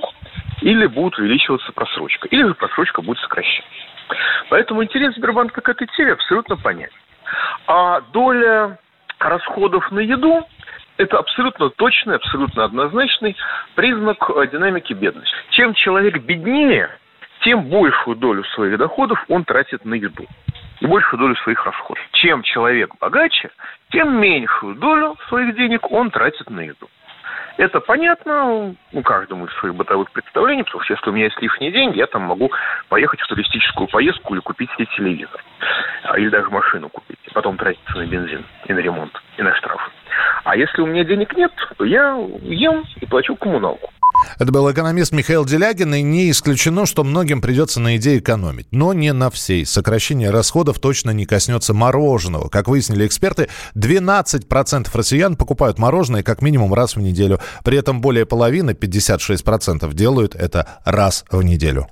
или 0.62 0.86
будет 0.86 1.18
увеличиваться 1.18 1.70
просрочка, 1.72 2.28
или 2.28 2.44
же 2.44 2.54
просрочка 2.54 3.02
будет 3.02 3.18
сокращаться. 3.18 3.70
Поэтому 4.48 4.82
интерес 4.82 5.14
Сбербанка 5.16 5.60
к 5.60 5.68
этой 5.68 5.86
теме 5.88 6.12
абсолютно 6.12 6.56
понятен. 6.56 6.96
А 7.66 8.00
доля 8.12 8.78
расходов 9.24 9.90
на 9.90 10.00
еду 10.00 10.46
это 10.98 11.18
абсолютно 11.18 11.70
точный, 11.70 12.16
абсолютно 12.16 12.64
однозначный 12.64 13.36
признак 13.74 14.30
э, 14.30 14.46
динамики 14.48 14.92
бедности. 14.92 15.34
Чем 15.50 15.74
человек 15.74 16.18
беднее, 16.22 16.90
тем 17.40 17.64
большую 17.64 18.16
долю 18.16 18.44
своих 18.54 18.78
доходов 18.78 19.24
он 19.28 19.44
тратит 19.44 19.84
на 19.84 19.94
еду 19.94 20.26
и 20.80 20.86
большую 20.86 21.18
долю 21.20 21.36
своих 21.36 21.64
расходов. 21.64 22.02
Чем 22.12 22.42
человек 22.42 22.90
богаче, 23.00 23.50
тем 23.90 24.20
меньшую 24.20 24.76
долю 24.76 25.16
своих 25.28 25.54
денег 25.56 25.90
он 25.90 26.10
тратит 26.10 26.48
на 26.50 26.60
еду. 26.60 26.88
Это 27.56 27.80
понятно, 27.80 28.74
ну, 28.92 29.02
каждому 29.02 29.46
из 29.46 29.52
своих 29.54 29.74
бытовых 29.74 30.10
представлений, 30.10 30.62
потому 30.62 30.82
что 30.84 30.94
если 30.94 31.10
у 31.10 31.12
меня 31.12 31.24
есть 31.26 31.40
лишние 31.40 31.70
деньги, 31.70 31.98
я 31.98 32.06
там 32.06 32.22
могу 32.22 32.50
поехать 32.88 33.20
в 33.20 33.26
туристическую 33.26 33.88
поездку 33.88 34.34
или 34.34 34.40
купить 34.40 34.70
себе 34.72 34.86
телевизор. 34.96 35.42
А, 36.04 36.18
или 36.18 36.28
даже 36.28 36.48
машину 36.50 36.88
купить. 36.88 37.18
И 37.24 37.30
потом 37.30 37.56
тратиться 37.56 37.96
на 37.96 38.06
бензин 38.06 38.44
и 38.66 38.72
на 38.72 38.78
ремонт, 38.78 39.12
и 39.36 39.42
на 39.42 39.54
штрафы. 39.54 39.90
А 40.44 40.56
если 40.56 40.82
у 40.82 40.86
меня 40.86 41.04
денег 41.04 41.36
нет, 41.36 41.52
то 41.76 41.84
я 41.84 42.16
ем 42.42 42.84
и 43.00 43.06
плачу 43.06 43.36
коммуналку. 43.36 43.90
Это 44.38 44.52
был 44.52 44.70
экономист 44.70 45.12
Михаил 45.12 45.44
Делягин, 45.44 45.94
и 45.94 46.02
не 46.02 46.30
исключено, 46.30 46.86
что 46.86 47.04
многим 47.04 47.40
придется 47.40 47.80
на 47.80 47.96
идее 47.96 48.18
экономить. 48.18 48.66
Но 48.70 48.92
не 48.92 49.12
на 49.12 49.30
всей. 49.30 49.66
Сокращение 49.66 50.30
расходов 50.30 50.78
точно 50.78 51.10
не 51.10 51.26
коснется 51.26 51.74
мороженого. 51.74 52.48
Как 52.48 52.68
выяснили 52.68 53.06
эксперты, 53.06 53.48
12% 53.74 54.88
россиян 54.92 55.36
покупают 55.36 55.78
мороженое 55.78 56.22
как 56.22 56.42
минимум 56.42 56.74
раз 56.74 56.96
в 56.96 57.00
неделю. 57.00 57.40
При 57.64 57.78
этом 57.78 58.00
более 58.00 58.26
половины, 58.26 58.70
56%, 58.70 59.92
делают 59.94 60.34
это 60.34 60.66
раз 60.84 61.24
в 61.30 61.42
неделю. 61.42 61.88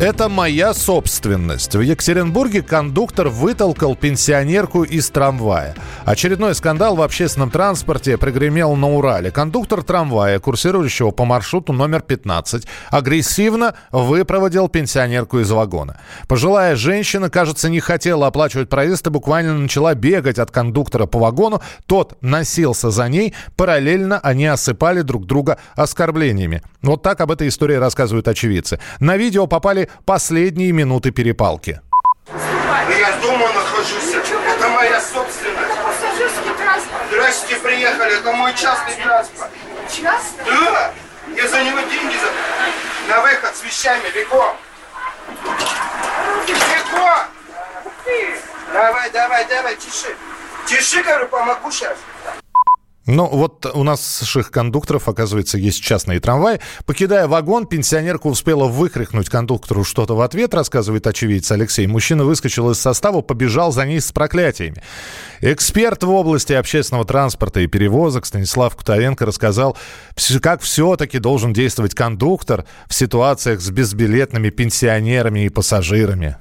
Это 0.00 0.28
моя 0.28 0.74
собственность. 0.74 1.76
В 1.76 1.80
Екатеринбурге 1.80 2.62
кондуктор 2.62 3.28
вытолкал 3.28 3.94
пенсионерку 3.94 4.82
из 4.82 5.08
трамвая. 5.08 5.76
Очередной 6.04 6.56
скандал 6.56 6.96
в 6.96 7.00
общественном 7.00 7.48
транспорте 7.48 8.18
прогремел 8.18 8.74
на 8.74 8.88
Урале. 8.88 9.30
Кондуктор 9.30 9.84
трамвая, 9.84 10.40
курсирующего 10.40 11.12
по 11.12 11.24
маршруту 11.24 11.72
номер 11.72 12.02
15, 12.02 12.66
агрессивно 12.90 13.74
выпроводил 13.92 14.68
пенсионерку 14.68 15.38
из 15.38 15.50
вагона. 15.52 16.00
Пожилая 16.26 16.74
женщина, 16.74 17.30
кажется, 17.30 17.70
не 17.70 17.78
хотела 17.78 18.26
оплачивать 18.26 18.68
проезд 18.68 19.06
и 19.06 19.10
буквально 19.10 19.56
начала 19.56 19.94
бегать 19.94 20.40
от 20.40 20.50
кондуктора 20.50 21.06
по 21.06 21.20
вагону. 21.20 21.62
Тот 21.86 22.18
носился 22.20 22.90
за 22.90 23.08
ней. 23.08 23.32
Параллельно 23.54 24.18
они 24.18 24.46
осыпали 24.46 25.02
друг 25.02 25.24
друга 25.24 25.58
оскорблениями. 25.76 26.62
Вот 26.82 27.02
так 27.02 27.20
об 27.20 27.30
этой 27.30 27.46
истории 27.46 27.76
рассказывают 27.76 28.26
очевидцы. 28.26 28.80
На 28.98 29.16
видео 29.16 29.46
попали 29.46 29.83
последние 30.04 30.72
минуты 30.72 31.10
перепалки. 31.10 31.80
Я 32.88 33.12
дома 33.22 33.48
нахожусь. 33.52 34.14
Это 34.14 34.68
моя 34.68 35.00
собственность. 35.00 35.74
Здрасте, 37.10 37.56
приехали. 37.56 38.18
Это 38.18 38.32
мой 38.32 38.54
частный 38.54 38.94
транспорт. 38.94 39.50
Частный? 39.88 40.44
Да. 40.46 40.92
Я 41.36 41.48
за 41.48 41.62
него 41.64 41.80
деньги 41.80 42.16
за... 42.16 43.14
На 43.14 43.20
выход 43.22 43.54
с 43.56 43.62
вещами. 43.62 44.04
Бегом. 44.14 44.56
Бегом. 46.46 47.18
Давай, 48.72 49.10
давай, 49.10 49.44
давай, 49.46 49.76
тиши. 49.76 50.14
Тиши, 50.66 51.02
говорю, 51.02 51.28
помогу 51.28 51.70
сейчас. 51.70 51.96
Ну, 53.06 53.26
вот 53.26 53.66
у 53.66 53.82
наших 53.82 54.50
кондукторов, 54.50 55.08
оказывается, 55.08 55.58
есть 55.58 55.82
частные 55.82 56.20
трамваи. 56.20 56.60
Покидая 56.86 57.28
вагон, 57.28 57.66
пенсионерка 57.66 58.28
успела 58.28 58.66
выкрикнуть 58.66 59.28
кондуктору 59.28 59.84
что-то 59.84 60.16
в 60.16 60.22
ответ, 60.22 60.54
рассказывает 60.54 61.06
очевидец 61.06 61.50
Алексей. 61.50 61.86
Мужчина 61.86 62.24
выскочил 62.24 62.70
из 62.70 62.78
состава, 62.78 63.20
побежал 63.20 63.72
за 63.72 63.84
ней 63.84 64.00
с 64.00 64.10
проклятиями. 64.10 64.82
Эксперт 65.40 66.02
в 66.02 66.10
области 66.10 66.54
общественного 66.54 67.04
транспорта 67.04 67.60
и 67.60 67.66
перевозок 67.66 68.24
Станислав 68.24 68.74
Кутовенко 68.74 69.26
рассказал, 69.26 69.76
как 70.40 70.62
все-таки 70.62 71.18
должен 71.18 71.52
действовать 71.52 71.94
кондуктор 71.94 72.64
в 72.86 72.94
ситуациях 72.94 73.60
с 73.60 73.70
безбилетными 73.70 74.48
пенсионерами 74.48 75.44
и 75.44 75.48
пассажирами. 75.50 76.38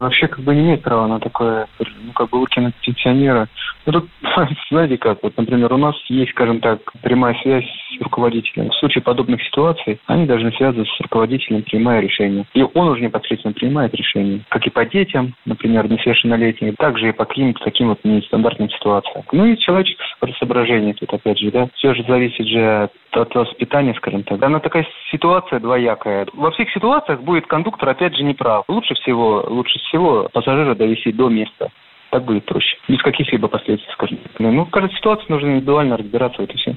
Вообще 0.00 0.28
как 0.28 0.40
бы 0.40 0.54
не 0.54 0.62
имеет 0.62 0.82
права 0.82 1.06
на 1.06 1.20
такое, 1.20 1.68
ну 1.78 2.12
как 2.12 2.30
бы 2.30 2.40
выкинуть 2.40 2.74
пенсионера 2.76 3.48
ну, 3.86 3.92
тут, 3.92 4.08
знаете 4.70 4.98
как, 4.98 5.22
вот, 5.22 5.36
например, 5.36 5.72
у 5.72 5.76
нас 5.76 5.94
есть, 6.08 6.32
скажем 6.32 6.60
так, 6.60 6.80
прямая 7.02 7.34
связь 7.42 7.64
с 7.64 8.02
руководителем. 8.02 8.70
В 8.70 8.74
случае 8.74 9.02
подобных 9.02 9.42
ситуаций 9.42 10.00
они 10.06 10.26
должны 10.26 10.52
связываться 10.52 10.94
с 10.94 11.00
руководителем, 11.00 11.62
принимая 11.62 12.00
решение. 12.00 12.44
И 12.54 12.62
он 12.62 12.88
уже 12.88 13.02
непосредственно 13.02 13.54
принимает 13.54 13.94
решение. 13.94 14.40
Как 14.48 14.66
и 14.66 14.70
по 14.70 14.84
детям, 14.84 15.34
например, 15.46 15.90
несовершеннолетним, 15.90 16.74
также 16.76 17.08
и 17.08 17.12
по 17.12 17.24
каким-то 17.24 17.64
таким 17.64 17.88
вот 17.88 18.00
нестандартным 18.04 18.70
ситуациям. 18.70 19.24
Ну 19.32 19.46
и 19.46 19.58
человеческое 19.58 20.32
соображение 20.38 20.94
тут, 20.94 21.12
опять 21.12 21.38
же, 21.38 21.50
да. 21.50 21.68
Все 21.74 21.94
же 21.94 22.04
зависит 22.04 22.46
же 22.46 22.84
от, 22.84 22.92
от 23.12 23.34
воспитания, 23.34 23.94
скажем 23.94 24.22
так. 24.24 24.42
Она 24.42 24.60
такая 24.60 24.86
ситуация 25.10 25.60
двоякая. 25.60 26.26
Во 26.34 26.50
всех 26.50 26.70
ситуациях 26.70 27.22
будет 27.22 27.46
кондуктор, 27.46 27.88
опять 27.88 28.16
же, 28.16 28.22
неправ. 28.22 28.64
Лучше 28.68 28.94
всего, 28.94 29.44
лучше 29.48 29.78
всего 29.90 30.28
пассажира 30.32 30.74
довести 30.74 31.12
до 31.12 31.28
места 31.28 31.70
так 32.10 32.24
будет 32.24 32.44
проще. 32.44 32.76
Без 32.88 33.00
каких-либо 33.02 33.48
последствий, 33.48 33.92
скажем. 33.92 34.18
Ну, 34.38 34.64
в 34.64 34.70
каждой 34.70 34.94
ситуации 34.96 35.26
нужно 35.28 35.48
индивидуально 35.52 35.96
разбираться, 35.96 36.40
вот 36.40 36.50
и 36.50 36.56
все. 36.56 36.76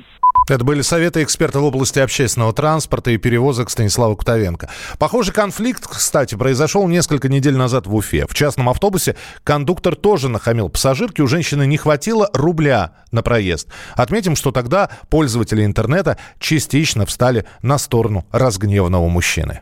Это 0.50 0.66
были 0.66 0.82
советы 0.82 1.24
эксперта 1.24 1.60
в 1.60 1.64
области 1.64 2.00
общественного 2.00 2.54
транспорта 2.54 3.12
и 3.12 3.18
перевозок 3.18 3.70
Станислава 3.70 4.16
Кутовенко. 4.16 4.70
Похожий 5.00 5.34
конфликт, 5.34 5.88
кстати, 5.88 6.36
произошел 6.36 6.88
несколько 6.88 7.30
недель 7.30 7.56
назад 7.56 7.88
в 7.88 7.96
Уфе. 7.96 8.26
В 8.28 8.34
частном 8.34 8.70
автобусе 8.70 9.16
кондуктор 9.44 9.96
тоже 9.96 10.30
нахамил 10.30 10.70
пассажирке. 10.70 11.24
У 11.24 11.28
женщины 11.28 11.66
не 11.66 11.78
хватило 11.78 12.30
рубля 12.34 12.92
на 13.12 13.24
проезд. 13.24 13.70
Отметим, 13.96 14.36
что 14.36 14.52
тогда 14.52 14.90
пользователи 15.10 15.64
интернета 15.64 16.18
частично 16.40 17.06
встали 17.06 17.46
на 17.62 17.78
сторону 17.78 18.26
разгневанного 18.32 19.08
мужчины. 19.08 19.62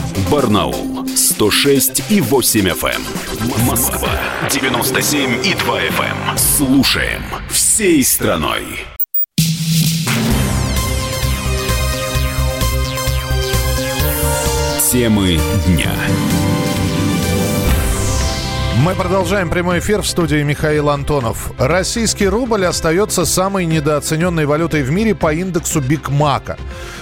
Эм. 0.15 0.31
Барнаул 0.31 1.07
106 1.07 2.03
и 2.09 2.21
8 2.21 2.69
FM. 2.69 2.89
Эм. 2.95 3.65
Москва 3.65 4.09
97 4.49 5.45
и 5.45 5.53
2 5.53 5.81
FM. 5.81 6.37
Слушаем 6.37 7.23
всей 7.49 8.03
страной. 8.03 8.63
Темы 14.91 15.39
дня. 15.67 15.91
Мы 18.79 18.95
продолжаем 18.95 19.49
прямой 19.49 19.79
эфир 19.79 20.01
в 20.01 20.07
студии 20.07 20.41
Михаил 20.43 20.89
Антонов. 20.89 21.51
Российский 21.59 22.27
рубль 22.27 22.65
остается 22.65 23.25
самой 23.25 23.65
недооцененной 23.65 24.45
валютой 24.45 24.81
в 24.81 24.89
мире 24.89 25.13
по 25.13 25.33
индексу 25.33 25.81
Биг 25.81 26.09
Мака. 26.09 26.57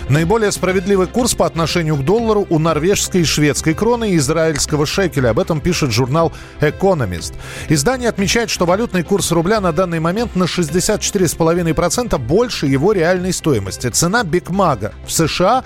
Наиболее 0.10 0.52
справедливый 0.52 1.06
курс 1.08 1.36
по 1.36 1.46
отношению 1.46 1.96
к 1.96 2.04
доллару 2.04 2.46
у 2.50 2.58
норвежской 2.58 3.22
и 3.22 3.24
шведской 3.24 3.76
кроны 3.76 4.12
и 4.12 4.18
израильского 4.18 4.88
шекеля. 4.88 5.30
Об 5.30 5.40
этом 5.40 5.62
пишет 5.62 5.92
журнал 5.92 6.34
Economist. 6.60 7.36
Издание 7.70 8.10
отмечает, 8.10 8.50
что 8.50 8.66
валютный 8.66 9.04
курс 9.04 9.32
рубля 9.32 9.62
на 9.62 9.72
данный 9.72 10.00
момент 10.00 10.36
на 10.36 10.46
64,5% 10.46 12.18
больше 12.18 12.66
его 12.66 12.94
реальной 12.94 13.32
стоимости. 13.32 13.88
Цена 13.90 14.24
Биг 14.24 14.50
Мага 14.50 14.92
в 15.06 15.12
США 15.12 15.64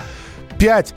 5 0.60 0.94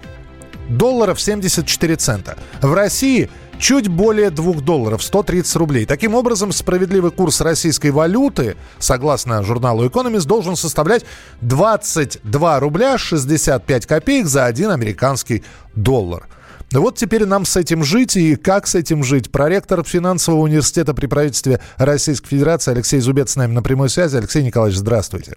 долларов 0.68 1.20
74 1.20 1.94
цента. 1.94 2.36
В 2.60 2.74
России– 2.74 3.30
чуть 3.58 3.88
более 3.88 4.30
2 4.30 4.60
долларов, 4.60 5.02
130 5.02 5.56
рублей. 5.56 5.86
Таким 5.86 6.14
образом, 6.14 6.52
справедливый 6.52 7.10
курс 7.10 7.40
российской 7.40 7.90
валюты, 7.90 8.56
согласно 8.78 9.42
журналу 9.42 9.86
Economist, 9.86 10.26
должен 10.26 10.56
составлять 10.56 11.04
22 11.40 12.60
рубля 12.60 12.98
65 12.98 13.86
копеек 13.86 14.26
за 14.26 14.46
один 14.46 14.70
американский 14.70 15.44
доллар. 15.74 16.28
Вот 16.72 16.96
теперь 16.96 17.24
нам 17.26 17.44
с 17.44 17.56
этим 17.56 17.84
жить 17.84 18.16
и 18.16 18.36
как 18.36 18.66
с 18.66 18.74
этим 18.74 19.04
жить. 19.04 19.30
Проректор 19.30 19.84
финансового 19.84 20.42
университета 20.42 20.94
при 20.94 21.06
правительстве 21.06 21.60
Российской 21.76 22.28
Федерации 22.28 22.72
Алексей 22.72 23.00
Зубец 23.00 23.32
с 23.32 23.36
нами 23.36 23.52
на 23.52 23.62
прямой 23.62 23.88
связи. 23.88 24.16
Алексей 24.16 24.42
Николаевич, 24.42 24.78
здравствуйте. 24.78 25.36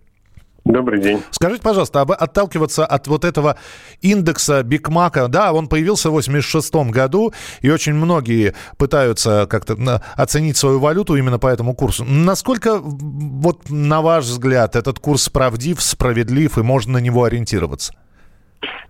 Добрый 0.70 1.02
день. 1.02 1.24
Скажите, 1.32 1.64
пожалуйста, 1.64 2.02
об, 2.02 2.12
отталкиваться 2.12 2.86
от 2.86 3.08
вот 3.08 3.26
этого 3.26 3.58
индекса 4.02 4.62
Бигмака, 4.62 5.28
да, 5.28 5.52
он 5.52 5.68
появился 5.68 6.12
в 6.12 6.14
86 6.14 6.92
году, 6.92 7.34
и 7.62 7.72
очень 7.72 7.96
многие 7.96 8.54
пытаются 8.78 9.48
как-то 9.50 10.04
оценить 10.16 10.58
свою 10.58 10.78
валюту 10.78 11.16
именно 11.16 11.40
по 11.40 11.48
этому 11.48 11.74
курсу. 11.74 12.06
Насколько, 12.06 12.78
вот 12.84 13.68
на 13.72 14.04
ваш 14.04 14.26
взгляд, 14.26 14.76
этот 14.76 15.00
курс 15.00 15.28
правдив, 15.30 15.82
справедлив, 15.82 16.60
и 16.60 16.62
можно 16.62 16.94
на 16.94 16.98
него 17.00 17.24
ориентироваться? 17.24 17.96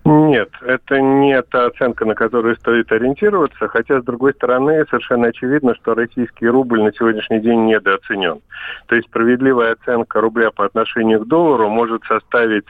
Нет, 0.06 0.50
это 0.62 1.00
не 1.00 1.40
та 1.44 1.68
оценка, 1.68 2.06
на 2.06 2.16
которую 2.16 2.56
стоит 2.56 2.92
ориентироваться, 2.92 3.68
хотя, 3.68 4.02
с 4.02 4.04
другой 4.04 4.34
стороны, 4.34 4.84
совершенно 4.90 5.28
очевидно, 5.28 5.76
что 5.76 5.94
российский 5.94 6.48
рубль 6.48 6.82
на 6.82 6.92
сегодняшний 6.94 7.40
день 7.40 7.66
недооценен. 7.66 8.42
То 8.88 8.96
есть 8.96 9.08
справедливая 9.08 9.74
оценка 9.74 10.22
рубля 10.22 10.50
по 10.52 10.66
отношению 10.66 11.20
к 11.20 11.28
доллару 11.28 11.70
может 11.70 12.04
составить 12.06 12.66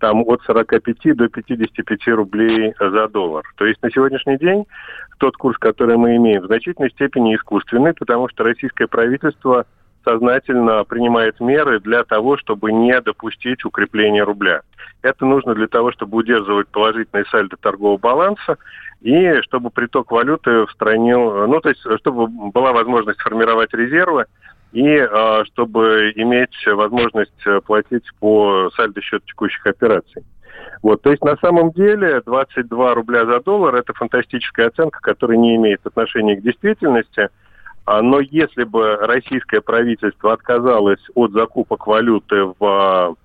там 0.00 0.24
от 0.26 0.42
45 0.42 1.16
до 1.16 1.28
55 1.28 2.08
рублей 2.08 2.74
за 2.80 3.08
доллар. 3.08 3.44
То 3.56 3.66
есть 3.66 3.80
на 3.82 3.90
сегодняшний 3.90 4.38
день 4.38 4.64
тот 5.18 5.36
курс, 5.36 5.58
который 5.58 5.96
мы 5.98 6.16
имеем, 6.16 6.42
в 6.42 6.46
значительной 6.46 6.90
степени 6.90 7.36
искусственный, 7.36 7.92
потому 7.92 8.28
что 8.28 8.42
российское 8.42 8.86
правительство 8.88 9.66
сознательно 10.04 10.84
принимает 10.84 11.40
меры 11.40 11.80
для 11.80 12.04
того, 12.04 12.36
чтобы 12.36 12.72
не 12.72 13.00
допустить 13.00 13.64
укрепления 13.64 14.22
рубля. 14.22 14.62
Это 15.02 15.24
нужно 15.24 15.54
для 15.54 15.66
того, 15.66 15.92
чтобы 15.92 16.18
удерживать 16.18 16.68
положительный 16.68 17.24
сальдо 17.26 17.56
торгового 17.56 17.98
баланса 17.98 18.56
и 19.00 19.40
чтобы 19.42 19.70
приток 19.70 20.10
валюты 20.10 20.66
в 20.66 20.70
стране, 20.72 21.16
ну, 21.16 21.60
то 21.60 21.70
есть, 21.70 21.80
чтобы 22.00 22.28
была 22.28 22.72
возможность 22.72 23.20
формировать 23.20 23.72
резервы 23.72 24.26
и 24.72 24.86
э, 24.86 25.44
чтобы 25.46 26.12
иметь 26.16 26.54
возможность 26.66 27.44
платить 27.66 28.04
по 28.20 28.70
сальдо 28.76 29.00
счет 29.00 29.24
текущих 29.24 29.66
операций. 29.66 30.22
Вот, 30.82 31.02
то 31.02 31.10
есть 31.10 31.22
на 31.22 31.36
самом 31.36 31.72
деле 31.72 32.22
22 32.24 32.94
рубля 32.94 33.26
за 33.26 33.40
доллар– 33.40 33.74
это 33.76 33.92
фантастическая 33.92 34.68
оценка, 34.68 35.00
которая 35.00 35.36
не 35.36 35.56
имеет 35.56 35.86
отношения 35.86 36.36
к 36.36 36.42
действительности. 36.42 37.28
А, 37.90 38.02
но 38.02 38.20
если 38.20 38.62
бы 38.62 38.98
российское 39.00 39.60
правительство 39.60 40.32
отказалось 40.32 41.00
от 41.16 41.32
закупок 41.32 41.88
валюты 41.88 42.44
в 42.56 43.16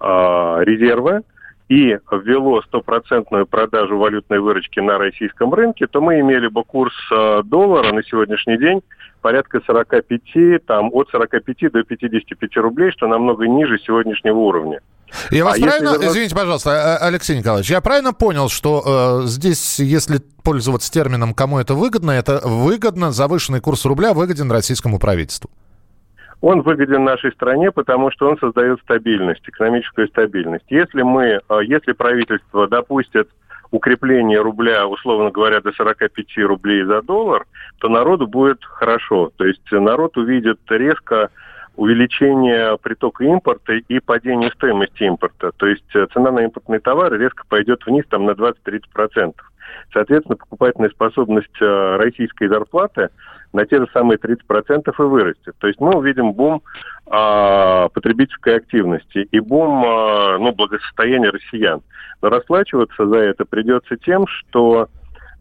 а, 0.00 0.58
резервы 0.60 1.22
и 1.70 1.98
ввело 2.10 2.60
стопроцентную 2.60 3.46
продажу 3.46 3.96
валютной 3.96 4.40
выручки 4.40 4.80
на 4.80 4.98
российском 4.98 5.54
рынке, 5.54 5.86
то 5.86 6.02
мы 6.02 6.20
имели 6.20 6.48
бы 6.48 6.62
курс 6.62 6.92
а, 7.10 7.42
доллара 7.42 7.90
на 7.94 8.02
сегодняшний 8.04 8.58
день 8.58 8.82
порядка 9.22 9.62
45, 9.64 10.66
там, 10.66 10.90
от 10.92 11.08
45 11.08 11.72
до 11.72 11.82
55 11.82 12.56
рублей, 12.58 12.90
что 12.90 13.06
намного 13.06 13.48
ниже 13.48 13.78
сегодняшнего 13.78 14.36
уровня. 14.36 14.80
Я 15.30 15.44
вас 15.44 15.58
а 15.58 15.62
правильно, 15.62 15.90
если... 15.90 16.06
извините, 16.06 16.34
пожалуйста, 16.34 16.96
Алексей 16.98 17.36
Николаевич, 17.38 17.70
я 17.70 17.80
правильно 17.80 18.12
понял, 18.12 18.48
что 18.48 19.22
э, 19.24 19.26
здесь, 19.26 19.78
если 19.78 20.20
пользоваться 20.42 20.90
термином, 20.90 21.34
кому 21.34 21.58
это 21.58 21.74
выгодно, 21.74 22.10
это 22.10 22.40
выгодно, 22.44 23.12
завышенный 23.12 23.60
курс 23.60 23.84
рубля 23.84 24.14
выгоден 24.14 24.50
российскому 24.50 24.98
правительству? 24.98 25.50
он 26.42 26.62
выгоден 26.62 27.04
нашей 27.04 27.30
стране, 27.32 27.70
потому 27.70 28.10
что 28.10 28.28
он 28.28 28.36
создает 28.36 28.80
стабильность, 28.80 29.48
экономическую 29.48 30.08
стабильность. 30.08 30.64
Если 30.68 31.02
мы, 31.02 31.40
а, 31.48 31.60
если 31.60 31.92
правительство 31.92 32.66
допустит 32.66 33.28
укрепление 33.70 34.40
рубля, 34.40 34.86
условно 34.86 35.30
говоря, 35.30 35.60
до 35.60 35.72
45 35.72 36.38
рублей 36.38 36.84
за 36.84 37.00
доллар, 37.00 37.46
то 37.78 37.88
народу 37.88 38.26
будет 38.26 38.62
хорошо. 38.64 39.30
То 39.36 39.44
есть 39.44 39.62
народ 39.70 40.16
увидит 40.16 40.58
резко 40.68 41.30
увеличение 41.76 42.76
притока 42.78 43.24
импорта 43.24 43.74
и 43.74 44.00
падение 44.00 44.50
стоимости 44.50 45.04
импорта. 45.04 45.52
То 45.56 45.66
есть 45.66 45.84
цена 46.12 46.30
на 46.30 46.40
импортные 46.40 46.80
товары 46.80 47.18
резко 47.18 47.44
пойдет 47.48 47.84
вниз 47.86 48.04
там, 48.08 48.26
на 48.26 48.32
20-30%. 48.32 49.34
Соответственно, 49.92 50.36
покупательная 50.36 50.90
способность 50.90 51.60
а, 51.60 51.96
российской 51.98 52.48
зарплаты 52.48 53.08
на 53.52 53.66
те 53.66 53.78
же 53.78 53.86
самые 53.92 54.18
30% 54.18 54.38
и 54.98 55.02
вырастет. 55.02 55.54
То 55.58 55.66
есть 55.66 55.80
мы 55.80 55.96
увидим 55.96 56.32
бум 56.32 56.62
а, 57.06 57.88
потребительской 57.88 58.56
активности 58.56 59.28
и 59.30 59.40
бум 59.40 59.84
а, 59.84 60.38
ну, 60.38 60.52
благосостояния 60.52 61.30
россиян. 61.30 61.82
Но 62.22 62.30
расплачиваться 62.30 63.06
за 63.06 63.18
это 63.18 63.44
придется 63.44 63.96
тем, 63.96 64.26
что 64.26 64.88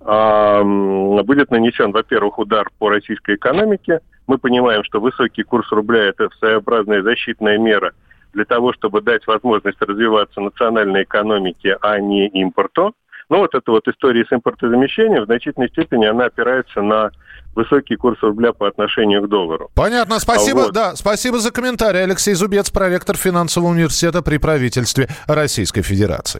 а, 0.01 0.63
будет 0.63 1.51
нанесен, 1.51 1.91
во-первых, 1.91 2.39
удар 2.39 2.69
по 2.79 2.89
российской 2.89 3.35
экономике. 3.35 3.99
Мы 4.31 4.37
понимаем, 4.37 4.85
что 4.85 5.01
высокий 5.01 5.43
курс 5.43 5.69
рубля– 5.73 6.03
это 6.05 6.29
своеобразная 6.39 7.03
защитная 7.03 7.57
мера 7.57 7.91
для 8.31 8.45
того, 8.45 8.71
чтобы 8.71 9.01
дать 9.01 9.27
возможность 9.27 9.81
развиваться 9.81 10.39
национальной 10.39 11.03
экономике, 11.03 11.75
а 11.81 11.99
не 11.99 12.29
импорту. 12.29 12.95
Но 13.27 13.39
вот 13.39 13.53
эта 13.53 13.69
вот 13.69 13.85
история 13.89 14.23
с 14.23 14.31
импортозамещением 14.31 15.23
в 15.23 15.25
значительной 15.25 15.67
степени 15.67 16.05
она 16.05 16.27
опирается 16.27 16.81
на 16.81 17.11
высокий 17.55 17.97
курс 17.97 18.23
рубля 18.23 18.53
по 18.53 18.69
отношению 18.69 19.21
к 19.23 19.27
доллару. 19.27 19.69
Понятно, 19.75 20.17
спасибо, 20.17 20.59
вот. 20.59 20.71
да, 20.71 20.95
спасибо 20.95 21.39
за 21.39 21.51
комментарий. 21.51 22.01
Алексей 22.01 22.33
Зубец, 22.33 22.69
проректор 22.69 23.17
финансового 23.17 23.71
университета 23.71 24.21
при 24.21 24.37
правительстве 24.37 25.09
Российской 25.27 25.81
Федерации. 25.81 26.39